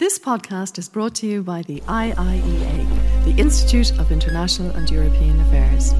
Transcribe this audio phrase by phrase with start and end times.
[0.00, 5.38] This podcast is brought to you by the IIEA, the Institute of International and European
[5.42, 5.92] Affairs.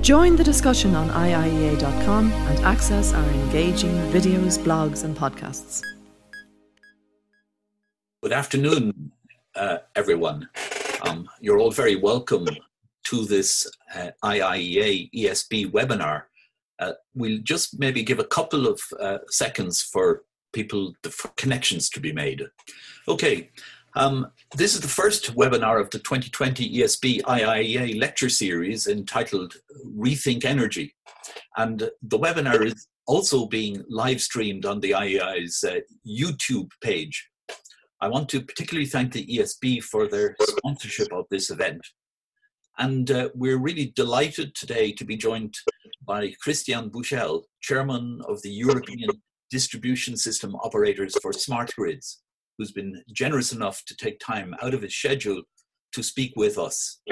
[0.00, 5.82] Join the discussion on IIEA.com and access our engaging videos, blogs, and podcasts.
[8.22, 9.10] Good afternoon,
[9.56, 10.48] uh, everyone.
[11.02, 12.46] Um, you're all very welcome
[13.06, 16.26] to this uh, IIEA ESB webinar.
[16.78, 20.22] Uh, we'll just maybe give a couple of uh, seconds for
[20.52, 22.42] people, the connections to be made.
[23.08, 23.50] Okay,
[23.94, 29.54] um, this is the first webinar of the 2020 ESB IIEA lecture series entitled
[29.96, 30.94] Rethink Energy.
[31.56, 37.28] And the webinar is also being live streamed on the IIEA's uh, YouTube page.
[38.00, 41.80] I want to particularly thank the ESB for their sponsorship of this event.
[42.78, 45.54] And uh, we're really delighted today to be joined
[46.04, 49.10] by Christian Buchel, Chairman of the European
[49.52, 52.22] Distribution System Operators for Smart Grids,
[52.56, 55.42] who's been generous enough to take time out of his schedule
[55.92, 57.02] to speak with us.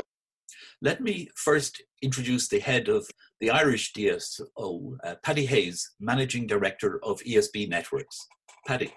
[0.81, 3.07] Let me first introduce the head of
[3.41, 8.27] the Irish DSO, uh, Paddy Hayes, Managing Director of ESB Networks.
[8.67, 8.95] Paddy.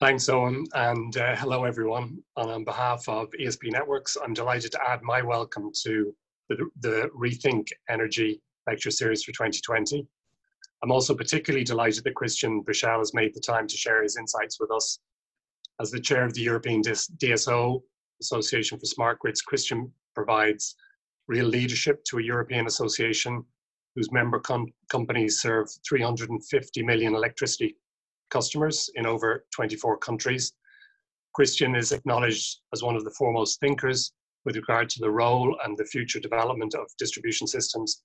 [0.00, 2.16] Thanks, Owen, and uh, hello, everyone.
[2.38, 6.14] And on behalf of ESB Networks, I'm delighted to add my welcome to
[6.48, 10.06] the, the Rethink Energy lecture series for 2020.
[10.82, 14.60] I'm also particularly delighted that Christian Buchel has made the time to share his insights
[14.60, 14.98] with us.
[15.80, 17.82] As the chair of the European DSO
[18.20, 20.76] Association for Smart Grids, Christian provides
[21.26, 23.44] real leadership to a European association
[23.96, 27.76] whose member com- companies serve 350 million electricity
[28.30, 30.52] customers in over 24 countries.
[31.34, 34.12] Christian is acknowledged as one of the foremost thinkers
[34.44, 38.02] with regard to the role and the future development of distribution systems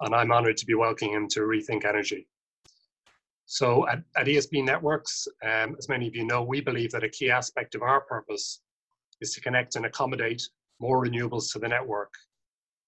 [0.00, 2.26] and I'm honored to be welcoming him to Rethink Energy.
[3.46, 7.08] So at, at ESB Networks, um, as many of you know, we believe that a
[7.08, 8.60] key aspect of our purpose
[9.20, 10.48] is to connect and accommodate
[10.78, 12.14] more renewables to the network,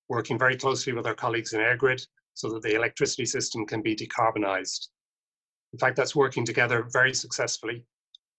[0.09, 3.95] working very closely with our colleagues in EirGrid so that the electricity system can be
[3.95, 4.89] decarbonised.
[5.73, 7.85] In fact, that's working together very successfully.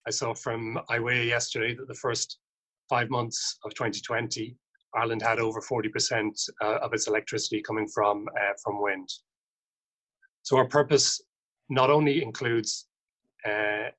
[0.07, 2.39] I saw from IWEA yesterday that the first
[2.89, 4.55] five months of 2020
[4.95, 9.09] Ireland had over 40% uh, of its electricity coming from, uh, from wind.
[10.43, 11.21] So our purpose
[11.69, 12.87] not only includes
[13.45, 13.89] uh,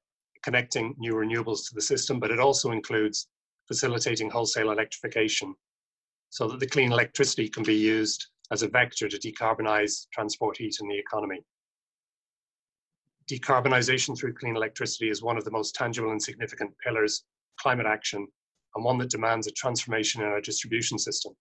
[0.43, 3.29] connecting new renewables to the system, but it also includes
[3.67, 5.55] facilitating wholesale electrification
[6.29, 10.77] so that the clean electricity can be used as a vector to decarbonize transport heat
[10.81, 11.41] in the economy.
[13.31, 17.87] Decarbonisation through clean electricity is one of the most tangible and significant pillars of climate
[17.87, 18.27] action
[18.75, 21.33] and one that demands a transformation in our distribution system.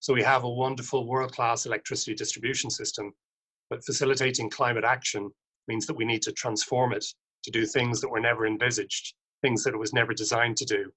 [0.00, 3.12] So we have a wonderful world-class electricity distribution system,
[3.68, 5.30] but facilitating climate action
[5.68, 7.04] means that we need to transform it
[7.44, 10.90] to do things that were never envisaged, things that it was never designed to do.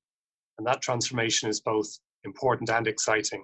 [0.58, 1.88] And that transformation is both
[2.24, 3.44] important and exciting.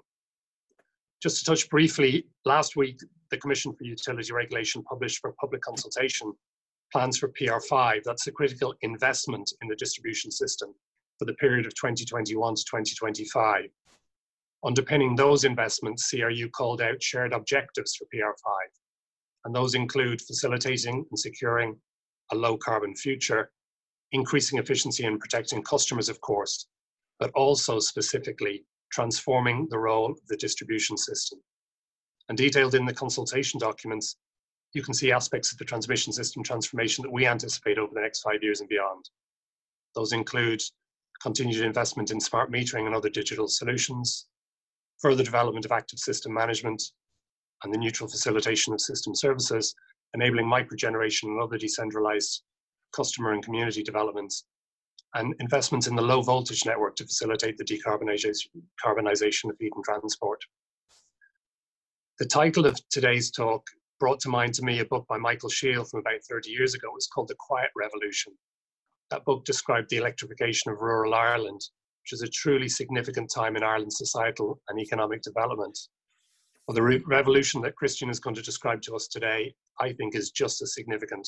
[1.21, 2.99] Just to touch briefly, last week,
[3.29, 6.33] the Commission for Utility Regulation published for public consultation
[6.93, 8.03] plans for PR5.
[8.03, 10.73] That's a critical investment in the distribution system
[11.19, 13.65] for the period of 2021 to 2025.
[14.65, 18.33] Underpinning those investments, CRU called out shared objectives for PR5,
[19.45, 21.77] and those include facilitating and securing
[22.31, 23.51] a low carbon future,
[24.11, 26.67] increasing efficiency and protecting customers, of course,
[27.19, 31.39] but also specifically transforming the role of the distribution system.
[32.27, 34.17] And detailed in the consultation documents,
[34.73, 38.21] you can see aspects of the transmission system transformation that we anticipate over the next
[38.21, 39.09] five years and beyond.
[39.95, 40.61] Those include
[41.21, 44.27] continued investment in smart metering and other digital solutions,
[44.99, 46.81] further development of active system management,
[47.63, 49.75] and the neutral facilitation of system services,
[50.13, 52.43] enabling microgeneration and other decentralized
[52.93, 54.45] customer and community developments,
[55.15, 60.41] and investments in the low voltage network to facilitate the decarbonization of heat and transport.
[62.19, 63.65] The title of today's talk
[63.99, 66.87] brought to mind to me a book by Michael Shiel from about 30 years ago.
[66.95, 68.33] It's called The Quiet Revolution.
[69.11, 71.61] That book described the electrification of rural Ireland,
[72.03, 75.77] which is a truly significant time in Ireland's societal and economic development.
[76.67, 80.15] Well, the re- revolution that Christian is going to describe to us today, I think,
[80.15, 81.27] is just as significant.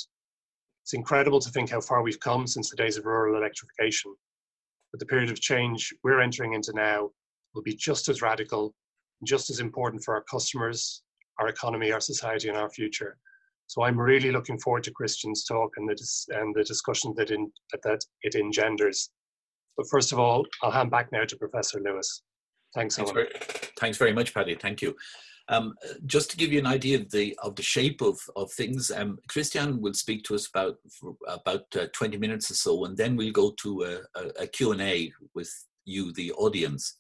[0.84, 4.14] It's incredible to think how far we've come since the days of rural electrification.
[4.92, 7.10] But the period of change we're entering into now
[7.56, 8.76] will be just as radical,
[9.24, 11.02] just as important for our customers,
[11.40, 13.18] our economy, our society, and our future.
[13.72, 17.32] So I'm really looking forward to Christian's talk and the, dis- and the discussion that,
[17.32, 19.12] in, that it engenders.
[19.78, 22.22] But first of all, I'll hand back now to Professor Lewis.
[22.76, 23.30] Thanks, thanks very,
[23.80, 24.56] thanks very much, Paddy.
[24.56, 24.94] Thank you.
[25.48, 25.74] Um,
[26.06, 29.20] just to give you an idea of the of the shape of of things, um,
[29.30, 30.76] Christian will speak to us about
[31.28, 35.14] about uh, 20 minutes or so, and then we'll go to a, a, a Q&A
[35.34, 35.50] with
[35.86, 36.98] you, the audience.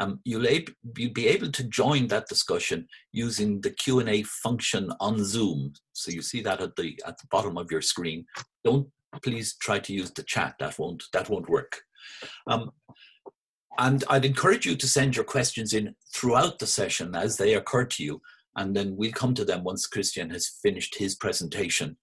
[0.00, 5.24] Um, you'll, ab- you'll be able to join that discussion using the Q&A function on
[5.24, 5.72] Zoom.
[5.92, 8.24] So you see that at the at the bottom of your screen.
[8.64, 8.88] Don't
[9.22, 10.54] please try to use the chat.
[10.60, 11.80] That won't that won't work.
[12.46, 12.70] Um,
[13.78, 17.84] and I'd encourage you to send your questions in throughout the session as they occur
[17.84, 18.20] to you,
[18.56, 21.96] and then we'll come to them once Christian has finished his presentation.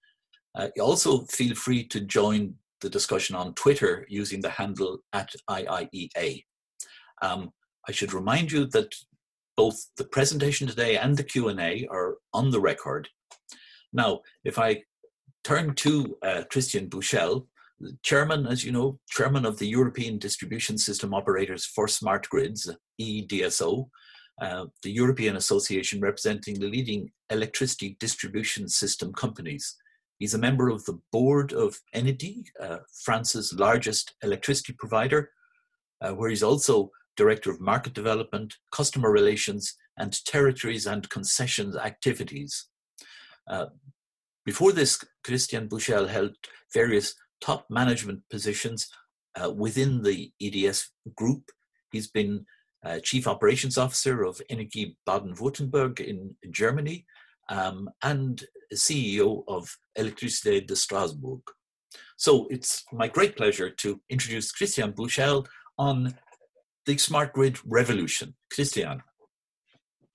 [0.54, 6.44] Uh, also, feel free to join the discussion on Twitter using the handle at IIEA.
[7.20, 7.50] Um,
[7.88, 8.94] I should remind you that
[9.56, 13.08] both the presentation today and the Q&A are on the record.
[13.92, 14.82] Now, if I
[15.44, 17.46] turn to uh, Christian Buchel,
[18.02, 23.88] chairman, as you know, chairman of the European Distribution System Operators for Smart Grids, EDSO,
[24.40, 29.76] uh, the European Association representing the leading electricity distribution system companies.
[30.18, 35.30] He's a member of the board of Enedis, uh, France's largest electricity provider,
[36.00, 42.68] uh, where he's also director of market development, customer relations, and territories and concessions activities.
[43.48, 43.66] Uh,
[44.44, 46.36] before this, Christian Buchel held
[46.72, 48.88] various top management positions
[49.40, 50.86] uh, within the EDF
[51.16, 51.50] group.
[51.92, 52.46] He's been
[52.84, 57.06] uh, Chief Operations Officer of Energie Baden-Württemberg in Germany
[57.48, 61.40] um, and CEO of Electricité de Strasbourg.
[62.16, 65.46] So it's my great pleasure to introduce Christian Buchel
[65.78, 66.14] on
[66.86, 68.34] the smart grid revolution.
[68.52, 69.02] Christian.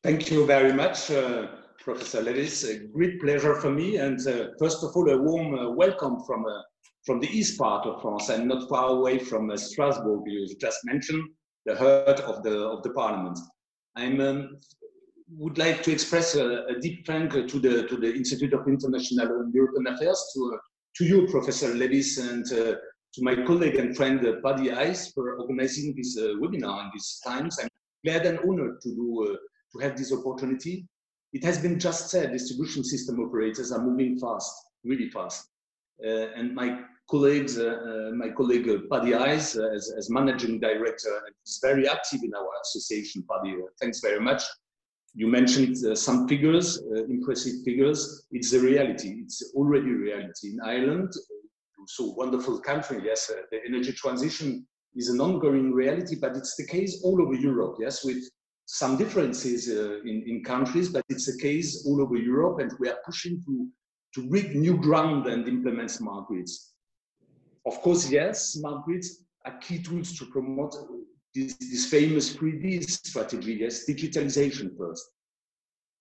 [0.04, 1.48] Thank you very much, uh,
[1.80, 2.64] Professor Levis.
[2.64, 3.98] A great pleasure for me.
[3.98, 6.62] And uh, first of all, a warm uh, welcome from uh,
[7.06, 10.80] from the east part of France and not far away from uh, Strasbourg, you just
[10.86, 11.24] mentioned,
[11.66, 13.38] the heart of the of the parliament.
[13.96, 14.58] I um,
[15.38, 19.42] would like to express a, a, deep thank to the to the Institute of International
[19.42, 20.58] and European Affairs, to uh,
[20.98, 22.76] to you, Professor Levis, and uh,
[23.14, 27.20] to my colleague and friend uh, Paddy Hayes for organizing this uh, webinar in these
[27.26, 27.58] times.
[27.62, 27.68] I'm
[28.06, 29.38] glad and honored to do uh,
[29.74, 30.88] to have this opportunity.
[31.34, 34.54] It has been just said, distribution system operators are moving fast,
[34.84, 35.50] really fast.
[36.04, 41.60] Uh, and my colleagues, uh, uh, my colleague Paddy Hayes, as, as, managing director, is
[41.62, 43.24] very active in our association.
[43.30, 44.44] Paddy, thanks very much.
[45.14, 48.26] You mentioned some figures, impressive figures.
[48.32, 49.22] It's a reality.
[49.24, 51.12] It's already reality in Ireland.
[51.96, 53.02] So wonderful country.
[53.04, 54.66] Yes, the energy transition
[54.96, 57.76] is an ongoing reality, but it's the case all over Europe.
[57.80, 58.24] Yes, with
[58.66, 62.88] some differences uh, in, in countries, but it's a case all over Europe, and we
[62.88, 63.68] are pushing to
[64.14, 66.74] to break new ground and implement smart grids.
[67.66, 70.76] Of course, yes, smart grids are key tools to promote
[71.36, 75.10] this, this famous 3D strategy, yes, digitalization first.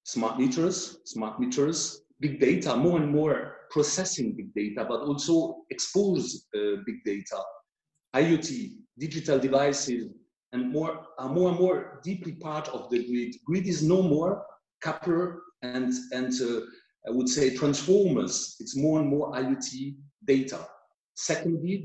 [0.05, 6.47] Smart meters, smart meters, big data, more and more processing big data, but also expose
[6.55, 7.41] uh, big data,
[8.15, 10.11] IoT, digital devices,
[10.53, 13.35] and more are more and more deeply part of the grid.
[13.47, 14.45] Grid is no more
[14.81, 16.61] copper and, and uh,
[17.07, 18.57] I would say transformers.
[18.61, 19.95] It's more and more IoT
[20.25, 20.67] data.
[21.15, 21.85] Secondly,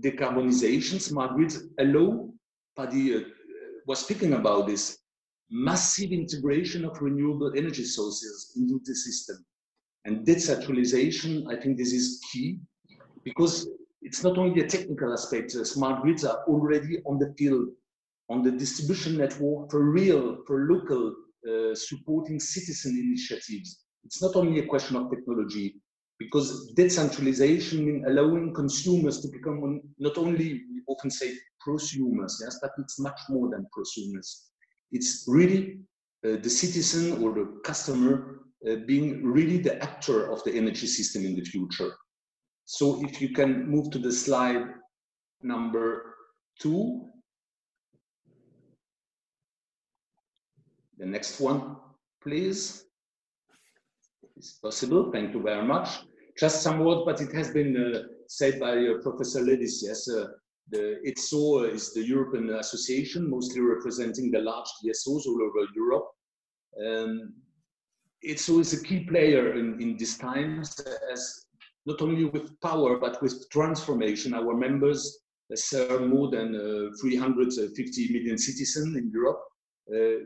[0.00, 2.30] decarbonization, smart grids allow,
[2.76, 3.20] Paddy uh,
[3.86, 4.98] was speaking about this,
[5.50, 9.44] massive integration of renewable energy sources into the system.
[10.04, 12.58] And decentralization, I think this is key
[13.24, 13.68] because
[14.02, 17.68] it's not only a technical aspect, uh, smart grids are already on the field,
[18.28, 21.14] on the distribution network for real, for local,
[21.48, 25.76] uh, supporting citizen initiatives it's not only a question of technology,
[26.18, 31.32] because decentralization means allowing consumers to become not only, we often say
[31.66, 34.48] prosumers, yes, but it's much more than prosumers.
[34.92, 35.80] It's really
[36.24, 41.24] uh, the citizen or the customer uh, being really the actor of the energy system
[41.24, 41.92] in the future.
[42.64, 44.64] So if you can move to the slide
[45.42, 46.16] number
[46.58, 47.10] two.
[50.98, 51.76] The next one,
[52.22, 52.84] please
[54.36, 55.10] is possible.
[55.12, 55.88] Thank you very much.
[56.38, 59.82] Just some words, but it has been uh, said by uh, Professor Ledis.
[59.82, 60.26] Yes, uh,
[60.70, 66.08] the EDSO is the European Association, mostly representing the large DSOs all over Europe.
[66.84, 67.34] Um,
[68.26, 70.80] EDSO always a key player in, in these times
[71.12, 71.46] as
[71.86, 74.34] not only with power, but with transformation.
[74.34, 75.18] Our members
[75.54, 79.40] serve more than uh, 350 million citizens in Europe.
[79.94, 80.24] Uh,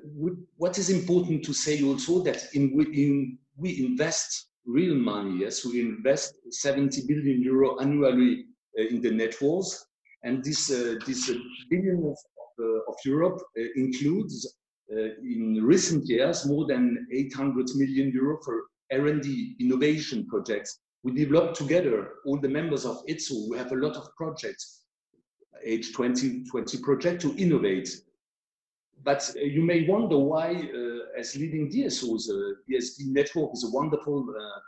[0.56, 5.40] what is important to say also that in, in we invest real money.
[5.40, 8.44] Yes, we invest 70 billion euro annually
[8.78, 9.84] uh, in the networks,
[10.22, 11.34] and this uh, this uh,
[11.70, 12.16] billion of,
[12.60, 14.57] uh, of Europe uh, includes uh,
[14.90, 20.80] in recent years more than 800 million euro for R&D innovation projects.
[21.02, 24.82] We developed together, all the members of EDSO, we have a lot of projects,
[25.66, 27.88] H2020 project to innovate.
[29.04, 33.70] But uh, you may wonder why, uh, as leading DSOs, uh, ESB Network is a
[33.70, 34.60] wonderful uh,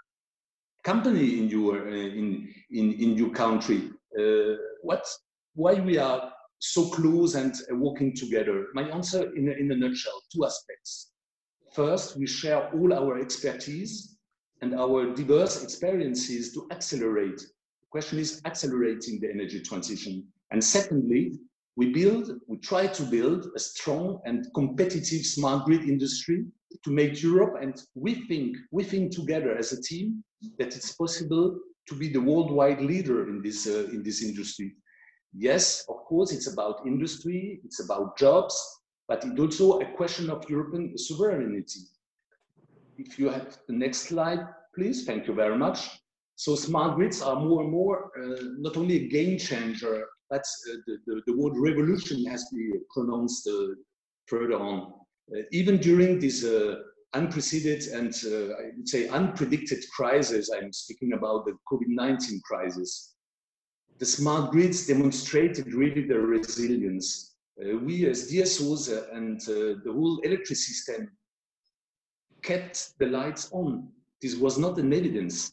[0.84, 3.90] company in your, uh, in, in, in your country.
[4.18, 5.04] Uh, what,
[5.54, 8.68] why we are so close and working together?
[8.74, 11.10] My answer in a, in a nutshell, two aspects.
[11.74, 14.16] First, we share all our expertise
[14.60, 17.38] and our diverse experiences to accelerate.
[17.38, 20.26] The question is accelerating the energy transition.
[20.50, 21.38] And secondly,
[21.76, 26.44] we build, we try to build a strong and competitive smart grid industry
[26.84, 30.22] to make Europe, and we think, we think together as a team
[30.58, 34.74] that it's possible to be the worldwide leader in this, uh, in this industry.
[35.32, 38.56] Yes, of course, it's about industry, it's about jobs,
[39.06, 41.80] but it's also a question of European sovereignty.
[42.98, 44.40] If you have the next slide,
[44.74, 45.04] please.
[45.04, 45.88] Thank you very much.
[46.36, 50.76] So smart grids are more and more uh, not only a game changer, but uh,
[50.86, 53.74] the, the, the, word revolution has been pronounced uh,
[54.26, 54.92] further on.
[55.34, 56.76] Uh, even during this uh,
[57.14, 63.14] unprecedented and uh, I would say unpredicted crisis, I'm speaking about the COVID-19 crisis,
[64.00, 67.36] the smart grids demonstrated really their resilience.
[67.86, 68.82] we as DSOs
[69.16, 69.40] and
[69.84, 71.10] the whole electric system
[72.42, 73.88] kept the lights on.
[74.22, 75.52] This was not an evidence.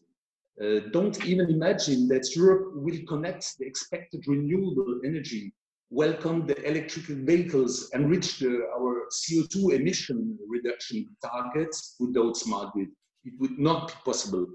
[0.59, 5.53] Uh, don't even imagine that Europe will connect the expected renewable energy,
[5.91, 12.89] welcome the electric vehicles, and reach the, our CO2 emission reduction targets without smart grid.
[13.23, 14.47] It would not be possible.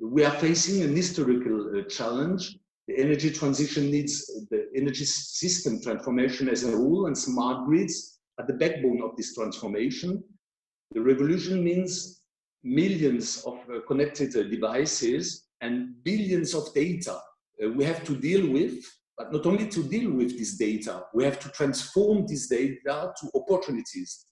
[0.00, 2.58] We are facing an historical uh, challenge.
[2.88, 8.46] The energy transition needs the energy system transformation as a rule, and smart grids are
[8.46, 10.24] the backbone of this transformation.
[10.92, 12.22] The revolution means
[12.64, 17.20] millions of uh, connected uh, devices and billions of data
[17.62, 18.84] uh, we have to deal with,
[19.16, 23.30] but not only to deal with this data, we have to transform this data to
[23.34, 24.26] opportunities.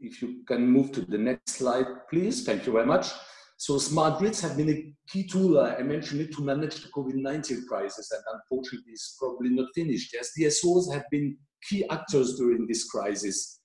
[0.00, 2.44] If you can move to the next slide, please.
[2.44, 3.12] Thank you very much.
[3.56, 6.88] So smart grids have been a key tool, uh, I mentioned it, to manage the
[6.88, 10.12] COVID-19 crisis, and unfortunately it's probably not finished.
[10.12, 11.36] Yes, DSOs have been
[11.68, 13.60] key actors during this crisis.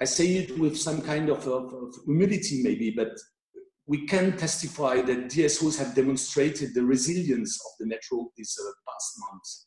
[0.00, 3.12] I say it with some kind of, of, of humility maybe, but
[3.86, 9.18] we can testify that DSOs have demonstrated the resilience of the network these uh, past
[9.24, 9.66] months.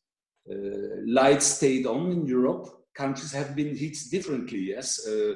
[0.50, 2.68] Uh, lights stayed on in Europe.
[2.96, 5.34] Countries have been hit differently, yes, uh,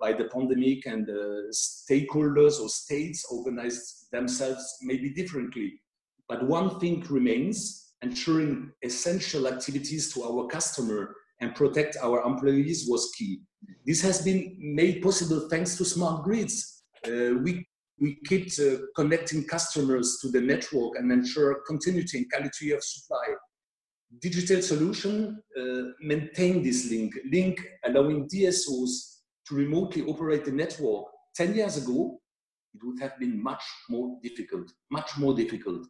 [0.00, 5.80] by the pandemic, and uh, stakeholders or states organized themselves maybe differently.
[6.28, 13.12] But one thing remains ensuring essential activities to our customer and protect our employees was
[13.16, 13.40] key.
[13.86, 16.84] This has been made possible thanks to smart grids.
[17.06, 17.66] Uh, we,
[18.00, 23.26] we keep uh, connecting customers to the network and ensure continuity and quality of supply.
[24.20, 29.11] Digital solution uh, maintain this link, link allowing DSOs
[29.52, 31.04] to remotely operate the network.
[31.36, 32.18] 10 years ago,
[32.74, 35.86] it would have been much more difficult, much more difficult.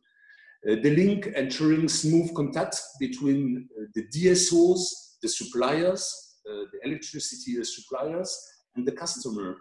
[0.68, 4.80] Uh, the link ensuring smooth contact between uh, the DSOs
[5.22, 8.36] the suppliers, uh, the electricity suppliers,
[8.74, 9.56] and the customer.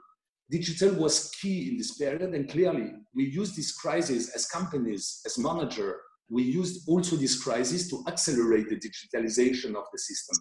[0.49, 5.37] Digital was key in this period, and clearly we used this crisis as companies, as
[5.37, 10.37] manager, we used also this crisis to accelerate the digitalization of the system.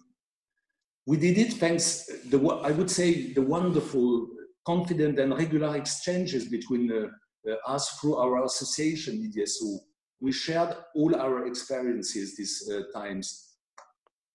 [1.07, 4.27] We did it thanks, the, I would say, the wonderful,
[4.65, 7.07] confident and regular exchanges between uh,
[7.49, 9.79] uh, us through our association, EDSO.
[10.19, 13.51] We shared all our experiences these uh, times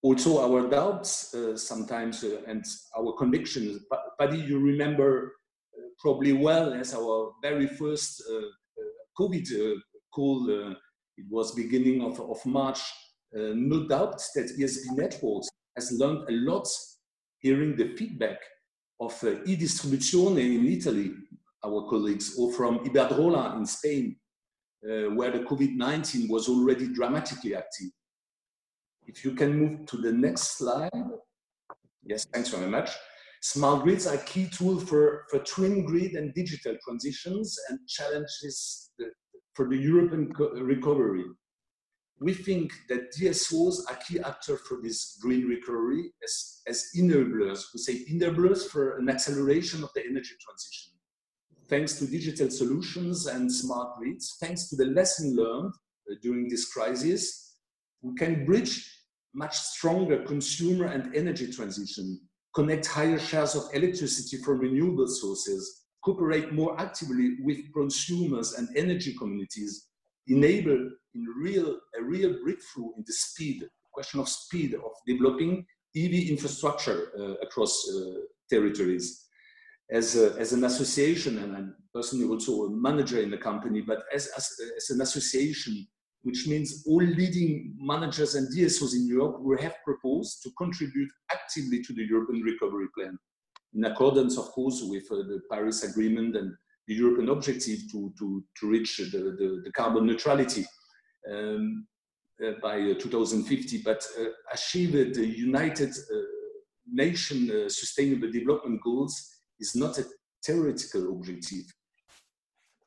[0.02, 2.64] also our doubts uh, sometimes uh, and
[2.96, 3.80] our convictions.
[4.18, 5.32] Paddy, you remember
[5.76, 8.22] uh, probably well as our very first
[9.18, 9.46] COVID
[10.14, 10.48] call,
[11.16, 12.80] it was beginning of, of March,
[13.32, 16.66] no doubt that ESB Networks has learned a lot
[17.38, 18.38] hearing the feedback
[18.98, 21.12] of uh, e-distribuzione in Italy,
[21.64, 24.16] our colleagues, or from Iberdrola in Spain,
[24.84, 27.88] uh, where the COVID-19 was already dramatically active.
[29.06, 30.90] If you can move to the next slide.
[32.02, 32.90] Yes, thanks very much.
[33.42, 38.90] Smart grids are key tool for, for twin grid and digital transitions and challenges
[39.54, 41.24] for the European recovery.
[42.18, 47.64] We think that DSOs are key actors for this green recovery as, as enablers.
[47.74, 50.92] We say enablers for an acceleration of the energy transition.
[51.68, 55.74] Thanks to digital solutions and smart grids, thanks to the lesson learned
[56.10, 57.56] uh, during this crisis,
[58.02, 58.88] we can bridge
[59.34, 62.20] much stronger consumer and energy transition,
[62.54, 69.14] connect higher shares of electricity from renewable sources, cooperate more actively with consumers and energy
[69.18, 69.88] communities,
[70.28, 75.64] enable in real, a real breakthrough in the speed, question of speed of developing
[75.96, 79.22] EV infrastructure uh, across uh, territories.
[79.90, 84.02] As, a, as an association, and I'm personally also a manager in the company, but
[84.12, 85.86] as, as, as an association,
[86.22, 91.82] which means all leading managers and DSOs in Europe will have proposed to contribute actively
[91.84, 93.16] to the European Recovery Plan,
[93.74, 96.52] in accordance, of course, with uh, the Paris Agreement and
[96.86, 100.64] the European objective to, to, to reach the, the, the carbon neutrality
[101.30, 101.86] um,
[102.44, 106.16] uh, by uh, 2050, but uh, achieve the United uh,
[106.86, 110.04] Nation uh, Sustainable Development Goals is not a
[110.44, 111.64] theoretical objective.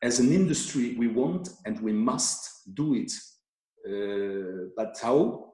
[0.01, 3.12] As an industry, we want and we must do it
[3.88, 5.46] uh, but how?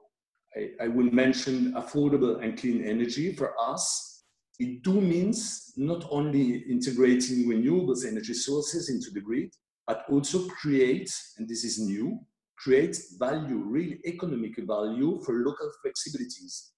[0.56, 4.15] I, I will mention affordable and clean energy for us.
[4.58, 9.54] It do means not only integrating renewables energy sources into the grid,
[9.86, 12.18] but also create, and this is new,
[12.56, 16.70] create value, real economic value for local flexibilities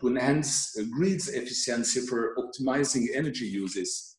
[0.00, 4.16] to enhance uh, grid's efficiency for optimizing energy uses.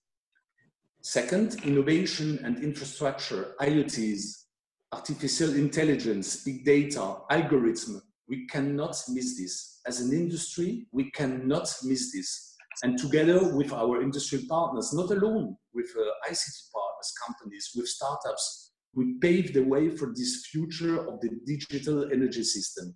[1.02, 4.48] Second, innovation and infrastructure, IoTs,
[4.92, 9.80] artificial intelligence, big data, algorithm, we cannot miss this.
[9.86, 12.47] As an industry, we cannot miss this.
[12.84, 18.72] And together with our industrial partners, not alone with uh, ICT partners, companies, with startups,
[18.94, 22.96] we pave the way for this future of the digital energy system.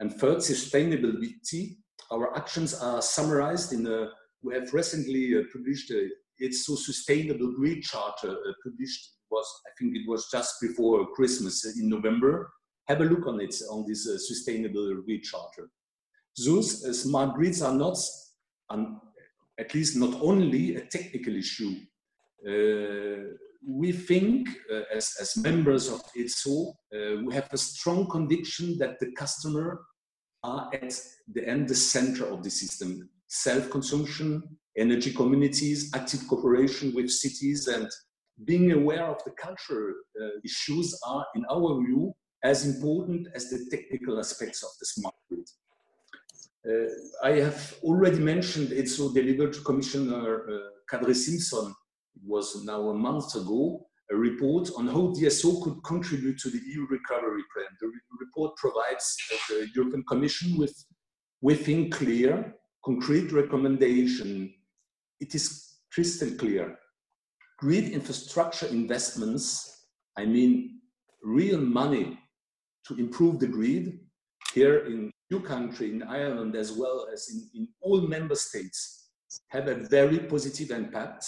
[0.00, 1.76] And third, sustainability.
[2.10, 4.08] Our actions are summarized in a,
[4.42, 6.08] we have recently uh, published a
[6.42, 11.88] EDSO Sustainable Grid Charter, uh, published was, I think it was just before Christmas in
[11.88, 12.52] November.
[12.88, 15.70] Have a look on it, on this uh, sustainable grid charter.
[16.44, 17.96] Those uh, smart grids are not,
[18.68, 19.00] um,
[19.60, 21.74] at least not only a technical issue.
[22.48, 23.36] Uh,
[23.80, 28.98] we think, uh, as, as members of EDSO, uh, we have a strong conviction that
[28.98, 29.82] the customer
[30.42, 30.98] are at
[31.34, 33.08] the end the center of the system.
[33.28, 34.42] Self-consumption,
[34.76, 37.88] energy communities, active cooperation with cities and
[38.46, 43.66] being aware of the cultural uh, issues are, in our view, as important as the
[43.70, 45.46] technical aspects of the smart grid.
[46.68, 46.88] Uh,
[47.22, 50.58] I have already mentioned it so delivered to Commissioner uh,
[50.90, 51.74] Kadri Simson,
[52.14, 56.58] it was now a month ago, a report on how DSO could contribute to the
[56.58, 57.68] EU recovery plan.
[57.80, 59.16] The re report provides
[59.48, 60.74] the European Commission with,
[61.40, 64.52] within clear, concrete recommendation.
[65.20, 66.76] It is crystal clear
[67.60, 70.80] grid infrastructure investments, I mean
[71.22, 72.18] real money
[72.86, 74.00] to improve the grid
[74.54, 79.10] here in your country, in Ireland, as well as in, in all member states,
[79.48, 81.24] have a very positive impact,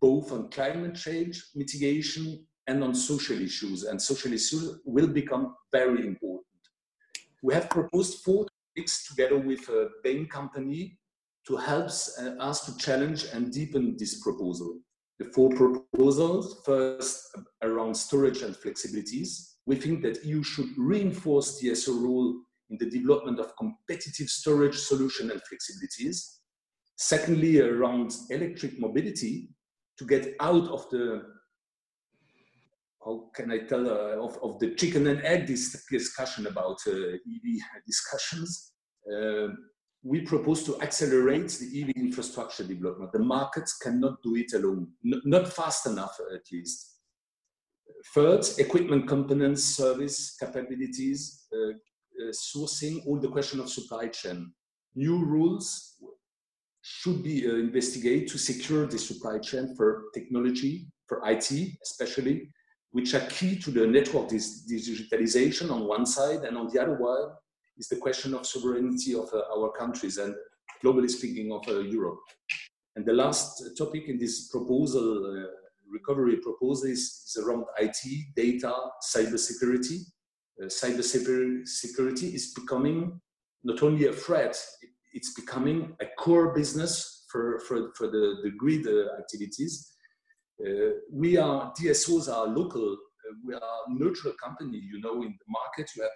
[0.00, 3.84] both on climate change mitigation and on social issues.
[3.84, 6.44] And social issues will become very important.
[7.42, 10.98] We have proposed four topics together with a Bain company
[11.46, 11.90] to help
[12.20, 14.80] uh, us to challenge and deepen this proposal
[15.18, 16.62] the four proposals.
[16.64, 19.54] First, around storage and flexibilities.
[19.66, 24.76] We think that EU should reinforce the DSO role in the development of competitive storage
[24.76, 26.38] solution and flexibilities.
[26.96, 29.50] Secondly, around electric mobility
[29.98, 31.22] to get out of the
[33.06, 37.60] how can I tell uh, of, of the chicken and egg discussion about uh, EV
[37.86, 38.72] discussions.
[39.10, 39.48] Uh,
[40.02, 43.12] we propose to accelerate the EV infrastructure development.
[43.12, 46.94] The markets cannot do it alone, N not fast enough at least.
[48.14, 51.72] Third, equipment components, service capabilities, uh,
[52.32, 54.52] sourcing, all the question of supply chain.
[54.94, 55.96] New rules
[56.82, 61.50] should be uh, investigated to secure the supply chain for technology, for IT
[61.82, 62.50] especially,
[62.92, 67.30] which are key to the network digitalization on one side, and on the other one,
[67.76, 70.34] is the question of sovereignty of uh, our countries and
[70.82, 72.20] globally speaking of uh, Europe.
[72.94, 75.46] And the last topic in this proposal, uh,
[75.90, 77.98] recovery proposal is, is, around IT,
[78.34, 78.72] data,
[79.14, 80.00] cybersecurity.
[80.60, 83.20] Uh, cybersecurity is becoming
[83.64, 84.56] not only a threat,
[85.12, 89.92] it's becoming a core business for, for, for the, the grid uh, activities.
[90.64, 92.96] Uh, we are, DSOs are local,
[93.44, 96.10] we are neutral company, you know, in the market you have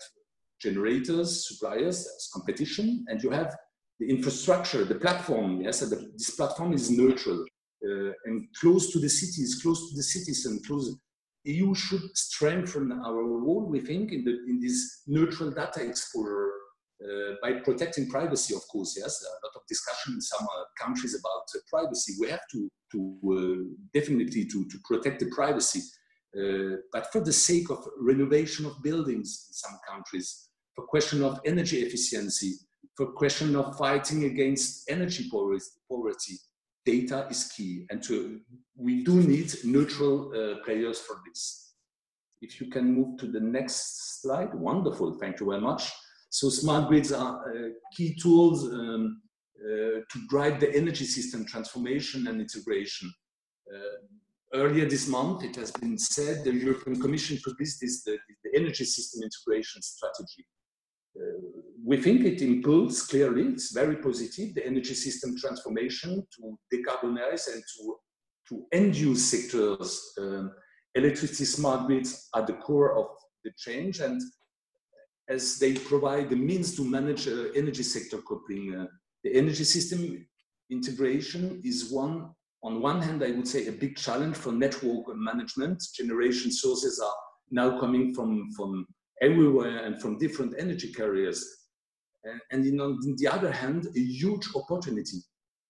[0.61, 3.57] generators, suppliers, there's competition, and you have
[3.99, 5.61] the infrastructure, the platform.
[5.61, 7.45] Yes, the, this platform is neutral
[7.85, 10.97] uh, and close to the cities, close to the citizen, close.
[11.45, 16.51] EU should strengthen our role, we think, in, the, in this neutral data explorer
[17.03, 18.95] uh, by protecting privacy, of course.
[18.99, 22.15] Yes, a lot of discussion in some uh, countries about uh, privacy.
[22.21, 25.81] We have to, to uh, definitely to, to protect the privacy.
[26.37, 31.41] Uh, but for the sake of renovation of buildings in some countries, for question of
[31.45, 32.55] energy efficiency,
[32.97, 36.35] for question of fighting against energy poverty,
[36.85, 37.87] data is key.
[37.91, 38.41] And to,
[38.77, 41.75] we do need neutral uh, players for this.
[42.41, 45.93] If you can move to the next slide, wonderful, thank you very much.
[46.31, 49.21] So smart grids are uh, key tools um,
[49.63, 53.13] uh, to drive the energy system transformation and integration.
[53.73, 53.99] Uh,
[54.55, 58.85] earlier this month, it has been said the European Commission published this, the, the energy
[58.85, 60.47] system integration strategy.
[61.17, 61.41] Uh,
[61.85, 67.63] we think it impulses clearly, it's very positive, the energy system transformation to decarbonize and
[67.77, 67.97] to,
[68.49, 70.13] to end-use sectors.
[70.19, 70.53] Um,
[70.95, 73.07] electricity smart grids are the core of
[73.45, 74.21] the change and
[75.29, 78.75] as they provide the means to manage uh, energy sector coupling.
[78.75, 78.87] Uh,
[79.23, 80.27] the energy system
[80.71, 82.31] integration is one,
[82.63, 85.83] on one hand, I would say a big challenge for network management.
[85.95, 87.15] Generation sources are
[87.51, 88.87] now coming from, from
[89.21, 91.45] everywhere and from different energy carriers.
[92.25, 95.19] And, and on the other hand, a huge opportunity.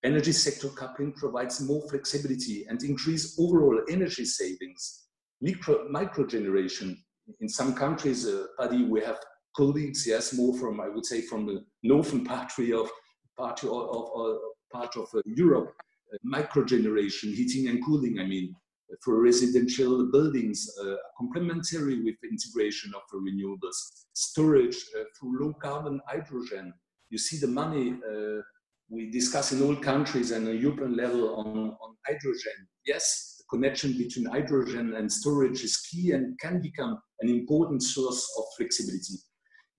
[0.02, 5.08] Energy sector coupling provides more flexibility and increase overall energy savings.
[5.42, 6.96] Micro, micro generation,
[7.40, 9.18] in some countries, uh, Paddy, we have
[9.56, 12.90] colleagues, yes, more from, I would say, from the northern part of,
[13.36, 14.38] part of, of,
[14.72, 15.72] part of uh, Europe,
[16.12, 18.54] uh, micro generation, heating and cooling, I mean,
[19.02, 23.76] for residential buildings, uh, complementary with integration of the renewables,
[24.12, 26.72] storage uh, through low carbon hydrogen.
[27.10, 28.40] You see the money uh,
[28.88, 32.66] we discuss in all countries and a European level on, on hydrogen.
[32.84, 38.28] Yes, the connection between hydrogen and storage is key and can become an important source
[38.38, 39.14] of flexibility.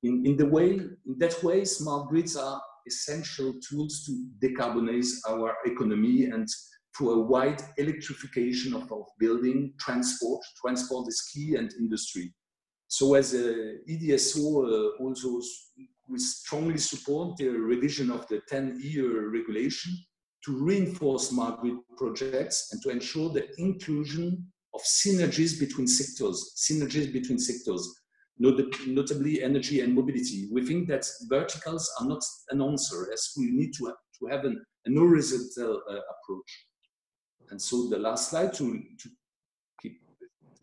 [0.03, 5.55] In, in, the way, in that way, smart grids are essential tools to decarbonize our
[5.65, 6.47] economy and
[6.95, 10.41] through a wide electrification of, of building, transport.
[10.59, 12.33] Transport is key and industry.
[12.87, 15.39] So as a EDSO uh, also
[16.09, 19.97] we strongly support the revision of the TEN-E regulation
[20.43, 27.13] to reinforce smart grid projects and to ensure the inclusion of synergies between sectors, synergies
[27.13, 28.01] between sectors
[28.41, 30.49] notably energy and mobility.
[30.51, 34.63] We think that verticals are not an answer as we need to, to have an,
[34.85, 36.65] an horizontal uh, approach.
[37.51, 39.09] And so the last slide to, to
[39.81, 40.01] keep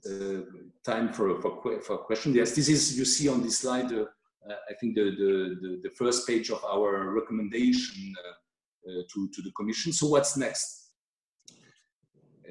[0.07, 0.41] uh,
[0.83, 2.35] time for, for, for questions.
[2.35, 4.07] Yes, this is, you see on this slide, uh,
[4.49, 9.43] uh I think the, the, the, first page of our recommendation uh, uh, to, to
[9.43, 9.93] the commission.
[9.93, 10.87] So what's next?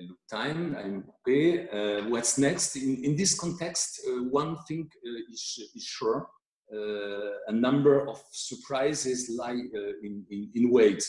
[0.08, 1.68] look time, I'm okay.
[1.70, 2.76] Uh, what's next?
[2.76, 6.28] In, in this context, uh, one thing uh, is, is sure.
[6.70, 9.62] A number of surprises lie
[10.04, 11.02] in, in, in, wait.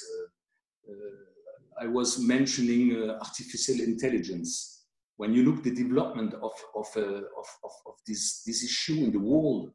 [1.80, 4.84] I was mentioning artificial intelligence.
[5.16, 7.24] When you look the development of, of, of,
[7.64, 9.72] of, of this, this issue in the world,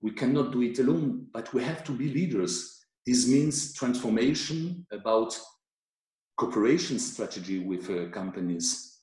[0.00, 2.84] we cannot do it alone, but we have to be leaders.
[3.06, 5.38] This means transformation about
[6.36, 9.00] cooperation strategy with uh, companies.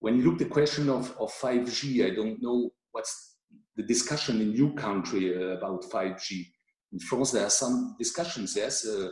[0.00, 3.36] When you look the question of, of 5G, I don't know what's
[3.76, 6.46] the discussion in your country uh, about 5G.
[6.92, 9.10] In France, there are some discussions, yes, uh, uh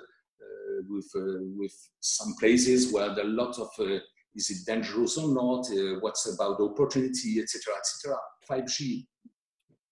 [0.88, 3.98] with, uh, with some places where there are a lot of uh,
[4.34, 5.64] is it dangerous or not,
[6.02, 8.16] what's about opportunity, etc., etc.
[8.50, 9.06] 5G,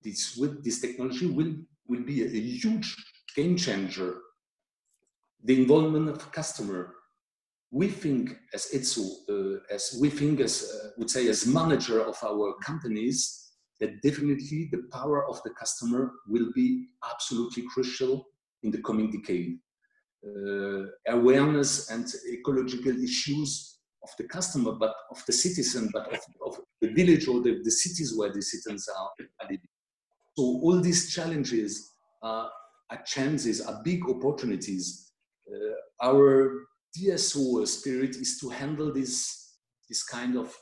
[0.02, 1.54] this, with this technology will,
[1.86, 2.96] will be a, a huge
[3.36, 4.16] game changer.
[5.44, 6.94] The involvement of customer,
[7.70, 12.16] we think as EDSO, uh, as we think as, uh, would say, as manager of
[12.22, 18.24] our companies, that definitely the power of the customer will be absolutely crucial
[18.62, 19.58] in the coming decade.
[20.24, 26.60] Uh, awareness and ecological issues of the customer, but of the citizen, but of, of
[26.80, 29.10] the village or the, the, cities where the citizens are.
[30.36, 32.48] So all these challenges are,
[32.90, 35.12] are chances, are big opportunities.
[35.52, 39.54] Uh, our DSO spirit is to handle this,
[39.88, 40.54] this kind of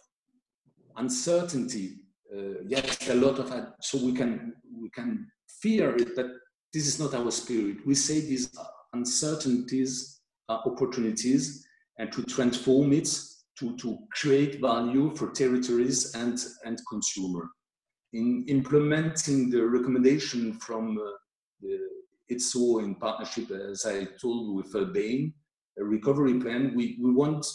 [0.97, 1.97] uncertainty.
[2.35, 5.27] Uh, yes, a lot of so we can we can
[5.61, 6.27] fear it, but
[6.73, 7.79] this is not our spirit.
[7.87, 8.51] We say these
[8.93, 11.67] uncertainties are opportunities,
[11.99, 13.09] and to transform it
[13.59, 17.49] to, to create value for territories and and consumer.
[18.13, 21.11] In implementing the recommendation from uh,
[21.61, 21.79] the
[22.31, 25.33] EDSO in partnership, as I told you, with uh, Bain,
[25.79, 27.47] a recovery plan, we, we want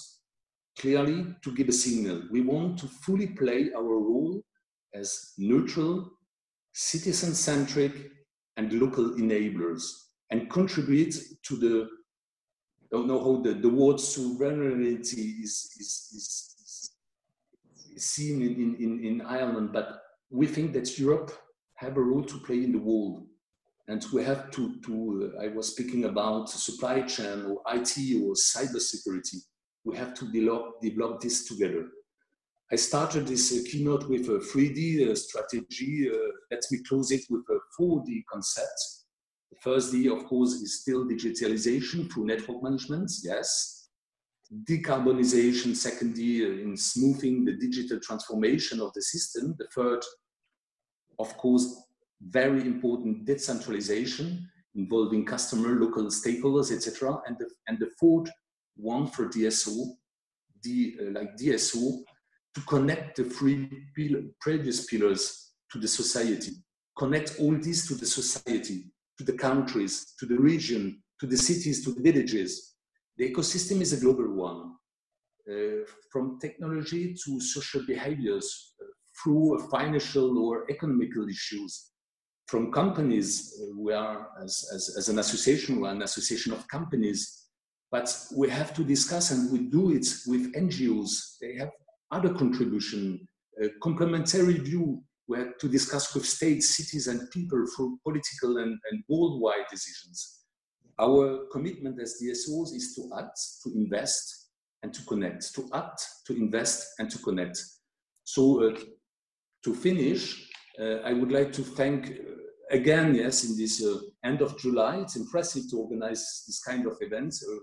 [0.79, 2.23] clearly to give a signal.
[2.31, 4.41] We want to fully play our role
[4.93, 6.09] as neutral,
[6.73, 8.11] citizen-centric,
[8.57, 11.87] and local enablers and contribute to the
[12.83, 16.91] I don't know how the, the word sovereignty is, is, is,
[17.97, 21.31] seen in, in, in Ireland, but we think that Europe
[21.75, 23.23] have a role to play in the world.
[23.87, 28.33] And we have to, to uh, I was speaking about supply chain or IT or
[28.33, 29.37] cybersecurity.
[29.83, 31.87] We have to develop, develop this together.
[32.71, 36.09] I started this uh, keynote with a 3D uh, strategy.
[36.11, 36.17] Uh,
[36.49, 39.04] let me close it with a 4D concept.
[39.65, 43.89] The first D, of course, is still digitalization through network management, yes.
[44.69, 49.55] Decarbonization, second D, uh, in smoothing the digital transformation of the system.
[49.57, 50.01] The third,
[51.17, 51.83] of course,
[52.21, 57.17] very important decentralization involving customer, local stakeholders, etc.
[57.25, 58.29] And the, and the fourth
[58.75, 59.95] one for DSO,
[60.61, 62.03] D, uh, like DSO,
[62.53, 63.67] to connect the three
[64.39, 66.51] previous pillars to the society,
[66.95, 71.83] connect all these to the society, to the countries, to the region, to the cities,
[71.85, 72.75] to the villages.
[73.17, 74.73] The ecosystem is a global one.
[75.49, 78.85] Uh, from technology to social behaviors, uh,
[79.21, 81.91] through financial or economical issues,
[82.47, 87.45] from companies, uh, we are, as, as, as an association, we're an association of companies,
[87.91, 91.37] but we have to discuss and we do it with NGOs.
[91.39, 91.71] They have
[92.11, 93.27] other contribution,
[93.61, 98.77] a complementary view we had to discuss with states, cities, and people for political and,
[98.91, 100.41] and worldwide decisions.
[100.99, 104.49] Our commitment as DSOs is to act, to invest,
[104.83, 107.59] and to connect, to act, to invest, and to connect.
[108.23, 108.77] So, uh,
[109.63, 112.35] to finish, uh, I would like to thank uh,
[112.69, 114.97] again, yes, in this uh, end of July.
[114.97, 117.45] It's impressive to organize this kind of events.
[117.47, 117.59] Uh,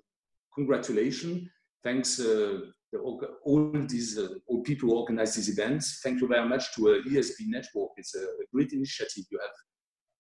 [0.54, 1.48] congratulations.
[1.82, 2.60] Thanks uh,
[2.92, 2.98] the,
[3.44, 6.00] all these uh, all people who organize these events.
[6.02, 7.90] Thank you very much to uh, ESB Network.
[7.96, 9.56] It's a, great initiative you have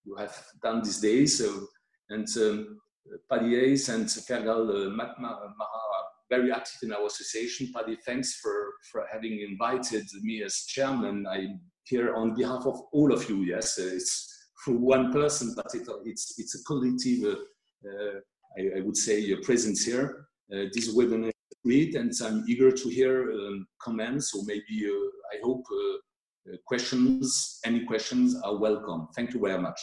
[0.04, 1.38] you have done these days.
[1.38, 1.66] So,
[2.08, 2.78] and um,
[3.30, 5.52] Paddy Hayes and Fergal uh, are
[6.30, 7.70] very active in our association.
[7.74, 11.26] Paddy, thanks for, for having invited me as chairman.
[11.26, 13.42] I'm here on behalf of all of you.
[13.42, 14.28] Yes, uh, it's
[14.64, 17.24] for one person, but it, it's it's a collective.
[17.24, 18.20] Uh, uh,
[18.58, 20.26] I, I, would say your presence here.
[20.48, 21.31] this webinar
[21.64, 26.56] read, and I'm eager to hear um, comments or maybe uh, I hope uh, uh,
[26.66, 27.60] questions.
[27.64, 29.08] Any questions are welcome.
[29.14, 29.80] Thank you very much.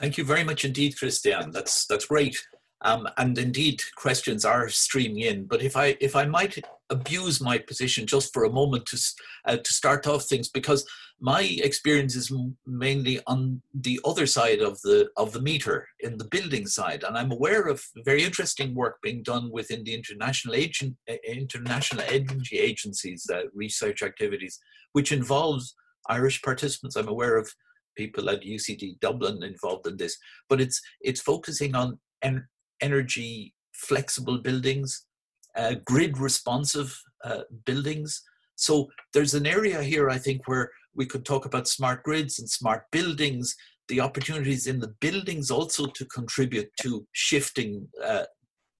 [0.00, 1.50] Thank you very much indeed, Christian.
[1.50, 2.36] That's that's great.
[2.80, 5.46] Um, and indeed, questions are streaming in.
[5.46, 6.58] But if I if I might
[6.90, 8.98] abuse my position just for a moment to
[9.46, 10.86] uh, to start off things, because
[11.20, 12.32] my experience is
[12.66, 17.16] mainly on the other side of the of the meter in the building side, and
[17.16, 20.96] I'm aware of very interesting work being done within the international agent
[21.26, 24.58] international energy agencies uh, research activities,
[24.92, 25.74] which involves
[26.08, 26.96] Irish participants.
[26.96, 27.50] I'm aware of
[27.96, 30.16] people at UCD Dublin involved in this,
[30.48, 32.46] but it's it's focusing on en-
[32.80, 35.06] energy flexible buildings,
[35.56, 38.22] uh, grid responsive uh, buildings.
[38.56, 42.48] So there's an area here, I think, where we could talk about smart grids and
[42.48, 43.56] smart buildings,
[43.88, 48.24] the opportunities in the buildings also to contribute to shifting uh,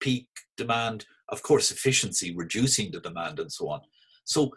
[0.01, 3.81] peak demand, of course, efficiency, reducing the demand, and so on.
[4.25, 4.51] So,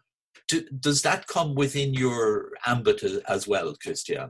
[0.50, 4.30] to, does that come within your ambit as well, Christian?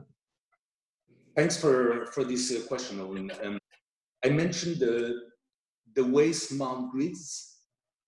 [1.36, 3.30] Thanks for, for this uh, question, Owen.
[3.44, 3.58] Um,
[4.24, 5.20] I mentioned the,
[5.94, 7.57] the way smart grids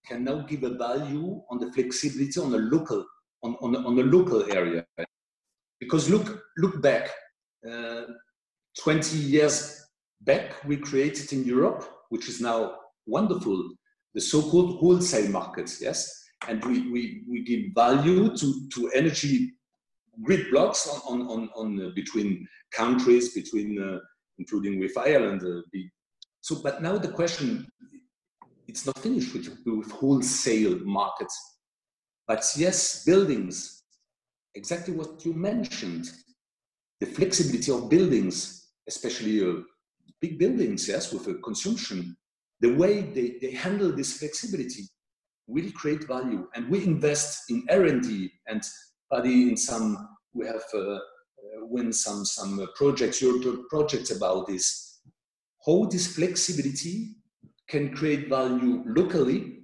[0.07, 3.05] can now give a value on the flexibility on a local
[3.43, 4.85] on, on, on a local area.
[5.79, 7.11] Because look look back,
[7.71, 8.03] uh,
[8.83, 9.87] 20 years
[10.21, 13.71] back, we created in Europe, which is now wonderful,
[14.15, 15.81] the so-called wholesale markets.
[15.81, 19.53] Yes, and we, we, we give value to, to energy
[20.23, 23.99] grid blocks on, on, on, uh, between countries, between uh,
[24.39, 25.43] including with Ireland.
[25.43, 25.63] Uh,
[26.41, 27.67] so, but now the question,
[28.71, 31.37] it's not finished with, with wholesale markets.
[32.29, 33.83] But yes, buildings,
[34.55, 36.09] exactly what you mentioned,
[37.01, 39.63] the flexibility of buildings, especially uh,
[40.21, 42.17] big buildings, yes, with a consumption,
[42.61, 44.85] the way they, they handle this flexibility
[45.49, 46.47] will create value.
[46.55, 48.63] And we invest in R&D and
[49.25, 50.99] in some, we have uh, uh,
[51.63, 54.87] win some, some projects, European projects about this
[55.67, 57.17] how this flexibility
[57.71, 59.61] can create value locally,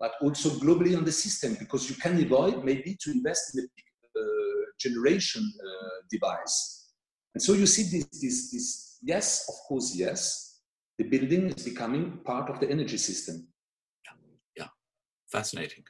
[0.00, 4.20] but also globally on the system, because you can avoid maybe to invest in a
[4.20, 6.90] uh, generation uh, device.
[7.34, 10.60] And so you see this, this, this, yes, of course, yes,
[10.98, 13.46] the building is becoming part of the energy system.
[14.04, 14.68] Yeah, yeah.
[15.30, 15.84] fascinating.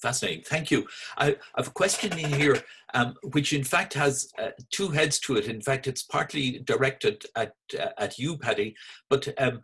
[0.00, 0.44] Fascinating.
[0.44, 0.86] Thank you.
[1.16, 2.62] I, have a question in here,
[2.94, 5.46] um, which in fact has uh, two heads to it.
[5.46, 8.76] In fact, it's partly directed at uh, at you, Paddy,
[9.10, 9.60] but um,